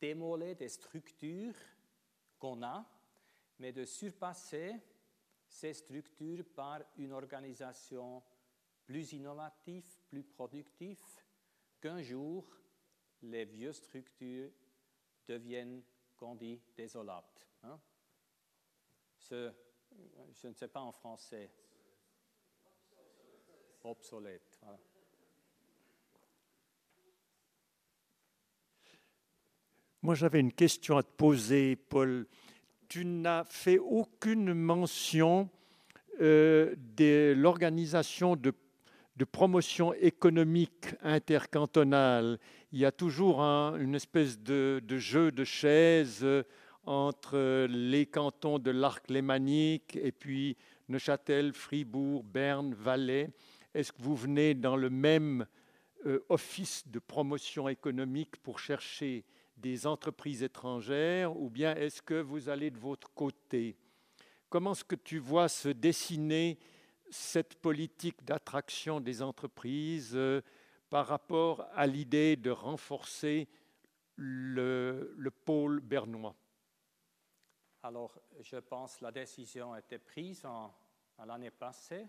[0.00, 1.54] démoler des structures
[2.38, 2.84] qu'on a,
[3.58, 4.74] mais de surpasser
[5.46, 8.22] ces structures par une organisation
[8.86, 11.02] plus innovative, plus productive,
[11.80, 12.46] qu'un jour
[13.22, 14.50] les vieilles structures
[15.26, 15.82] deviennent,
[16.16, 17.46] qu'on dit, désolates.
[17.62, 17.80] Hein?
[19.30, 21.50] Je ne sais pas en français.
[23.82, 24.60] Obsolète.
[30.02, 32.26] Moi, j'avais une question à te poser, Paul.
[32.88, 35.48] Tu n'as fait aucune mention
[36.20, 38.54] euh, de l'organisation de,
[39.22, 42.40] promotion économique intercantonale.
[42.72, 46.26] Il y a toujours une espèce de, jeu de chaises
[46.84, 50.56] entre les cantons de l'arc lémanique et puis
[50.88, 53.30] Neuchâtel, Fribourg, Berne, Valais.
[53.72, 55.46] Est-ce que vous venez dans le même
[56.06, 59.24] euh, office de promotion économique pour chercher
[59.56, 63.76] des entreprises étrangères ou bien est-ce que vous allez de votre côté?
[64.50, 66.58] Comment est-ce que tu vois se dessiner
[67.10, 70.42] cette politique d'attraction des entreprises euh,
[70.90, 73.48] par rapport à l'idée de renforcer
[74.16, 76.36] le, le pôle bernois?
[77.82, 80.72] Alors, je pense que la décision a été prise en,
[81.26, 82.06] l'année passée.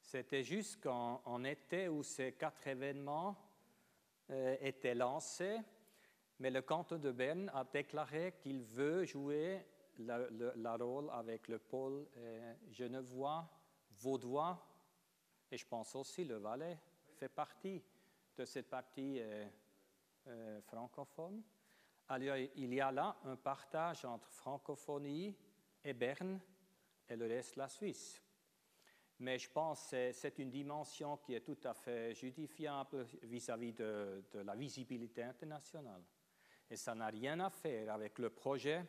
[0.00, 3.36] C'était juste qu'en été où ces quatre événements
[4.30, 5.58] euh, étaient lancés,
[6.38, 9.66] mais le canton de Berne a déclaré qu'il veut jouer
[9.98, 12.06] le, rôle avec le pôle
[12.70, 13.48] genevois,
[13.98, 14.58] vaudois,
[15.50, 16.78] et je pense aussi le Valais
[17.16, 17.82] fait partie
[18.36, 19.46] de cette partie euh,
[20.28, 21.42] euh, francophone.
[22.18, 25.34] Il y a là un partage entre francophonie
[25.82, 26.40] et Berne
[27.08, 28.22] et le reste de la Suisse.
[29.18, 34.22] Mais je pense que c'est une dimension qui est tout à fait justifiable vis-à-vis de
[34.44, 36.02] la visibilité internationale.
[36.70, 38.84] Et ça n'a rien à faire avec le projet,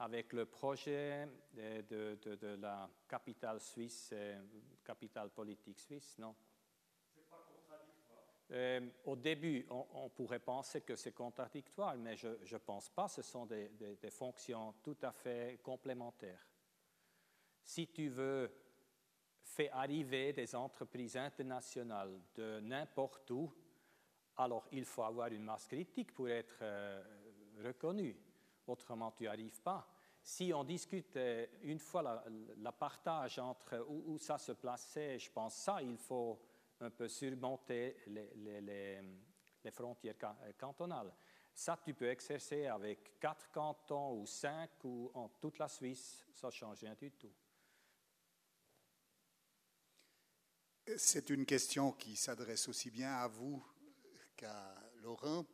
[0.00, 4.40] avec le projet de, de, de, la capitale suisse, euh,
[4.82, 6.34] capitale politique suisse, non?
[7.28, 8.24] Pas contradictoire.
[8.50, 13.08] Euh, au début, on, pourrait penser que c'est contradictoire, mais je ne pense pas.
[13.08, 16.48] Ce sont des, des, des, fonctions tout à fait complémentaires.
[17.62, 18.50] Si tu veux
[19.42, 23.52] faire arriver des entreprises internationales de n'importe où,
[24.38, 27.02] alors il faut avoir une masse critique pour être euh,
[27.62, 28.16] reconnu.
[28.70, 29.84] Autrement, tu n'y arrives pas.
[30.22, 32.22] Si on discute euh, une fois
[32.58, 36.40] la, partage entre où, ça se plaçait, je pense ça, il faut
[36.80, 39.00] un peu surmonter les,
[39.72, 41.12] frontières euh, cantonales.
[41.52, 46.46] Ça, tu peux exercer avec quatre cantons ou cinq ou en toute la Suisse, ça
[46.46, 47.32] ne change rien du tout.
[50.96, 53.64] C'est une question qui s'adresse aussi bien à vous
[54.44, 55.44] à Laurent.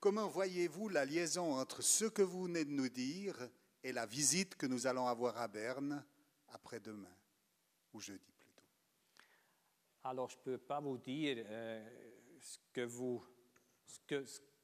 [0.00, 3.36] Comment voyez-vous la liaison entre ce que vous venez de nous dire
[3.82, 6.04] et la visite que nous allons avoir à Berne
[6.48, 7.14] après-demain,
[7.92, 8.64] ou jeudi plutôt?
[10.04, 11.86] Alors, je ne peux pas vous dire euh,
[12.40, 12.58] ce,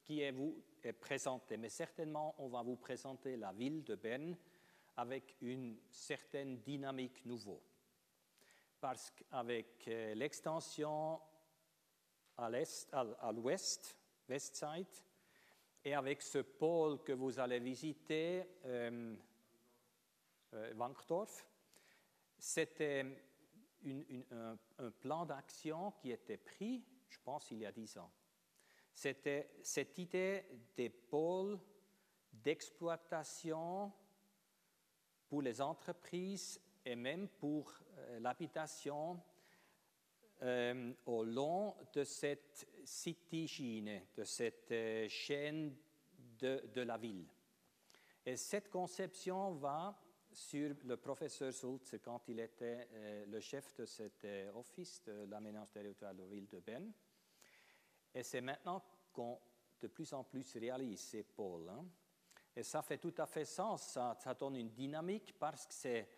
[0.03, 0.33] qui est,
[0.93, 4.35] présenté, mais certainement, on va vous présenter la ville de Berne
[4.95, 7.61] avec une certaine dynamique nouveau.
[8.79, 11.19] Parce qu'avec euh, l'extension
[12.37, 12.49] à
[13.31, 13.95] l'ouest,
[14.27, 15.06] Westside,
[15.87, 19.15] Et avec ce pôle que vous allez visiter, euh,
[20.53, 21.47] euh, Wankdorf,
[22.37, 23.05] c'était
[24.29, 28.11] un plan d'action qui était pris, je pense, il y a dix ans.
[28.93, 30.43] C'était cette idée
[30.75, 31.57] des pôles
[32.33, 33.93] d'exploitation
[35.29, 39.23] pour les entreprises et même pour euh, l'habitation
[40.41, 45.75] euh, au long de cette citygine, de cette euh, chaîne
[46.39, 47.25] de, de la ville.
[48.25, 49.99] Et cette conception va
[50.31, 55.25] sur le professeur Schultz quand il était euh, le chef de cet euh, office de
[55.29, 56.91] l'aménagement territorial de la ville de Berne.
[58.13, 58.81] Et c'est maintenant
[59.11, 59.39] qu'on
[59.81, 61.69] de plus en plus réalise ces pôles.
[61.69, 61.85] hein.
[62.55, 66.09] Et ça fait tout à fait sens, ça, donne une dynamique parce que c'est,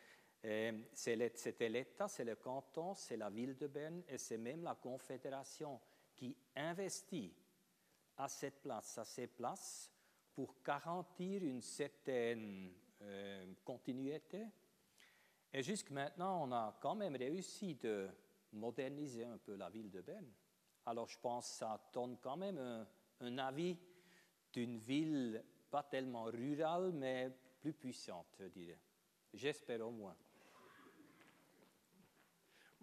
[0.93, 5.81] c'était l'État, c'est le canton, c'est la ville de Berne et c'est même la Confédération
[6.19, 7.33] qui investit
[8.17, 9.89] à cette place, à ces places,
[10.33, 14.45] pour garantir une certaine euh, continuité.
[15.53, 18.09] Et jusque maintenant, on a quand même réussi de
[18.51, 20.29] moderniser un peu la ville de Berne.
[20.85, 22.85] Alors je pense que ça donne quand même un,
[23.21, 23.77] un avis
[24.51, 28.79] d'une ville pas tellement rurale, mais plus puissante, je dirais.
[29.33, 30.17] J'espère au moins.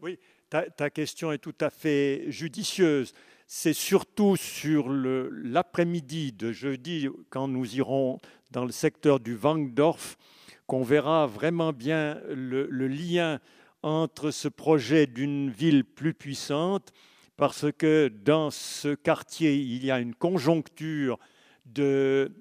[0.03, 0.19] Oui,
[0.51, 3.15] ta, question est tout à fait judicieuse.
[3.47, 8.19] C'est surtout sur l'après-midi de jeudi, quand nous irons
[8.51, 10.19] dans le secteur du Wangdorf,
[10.67, 13.41] qu'on verra vraiment bien le lien
[13.83, 16.93] entre ce projet d'une ville plus puissante,
[17.39, 21.19] parce que dans ce quartier, il y a une conjoncture
[21.65, 22.33] de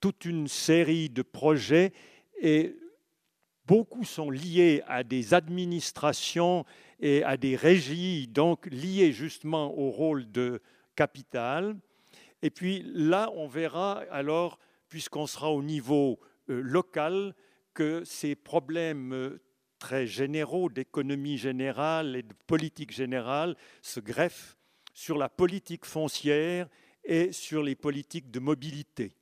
[0.00, 1.92] toute une série de projets
[2.40, 2.74] et
[3.66, 6.64] beaucoup sont liés à des administrations
[7.02, 10.62] et à des régies, donc liées justement au rôle de
[10.94, 11.76] capital.
[12.42, 17.34] Et puis là, on verra alors, puisqu'on sera au niveau euh, local,
[17.74, 19.42] que ces problèmes euh,
[19.78, 24.56] très généraux d'économie générale et de politique générale se greffent
[24.94, 26.68] sur la politique foncière
[27.02, 29.16] et sur les politiques de mobilité.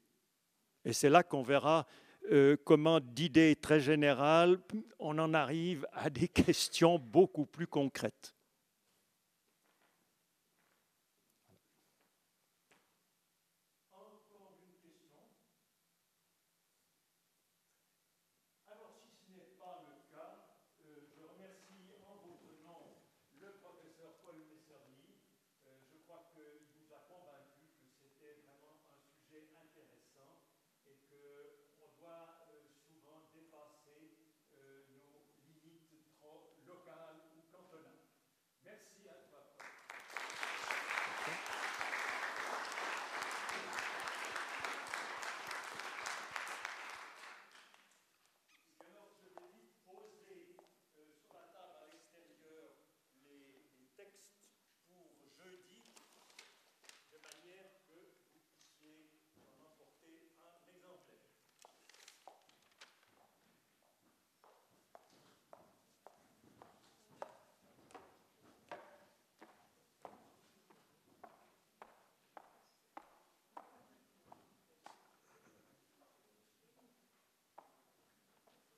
[0.85, 1.87] Et c'est là qu'on verra
[2.31, 4.59] euh, comment d'idées très générales,
[4.99, 8.35] on en arrive à des questions beaucoup plus concrètes.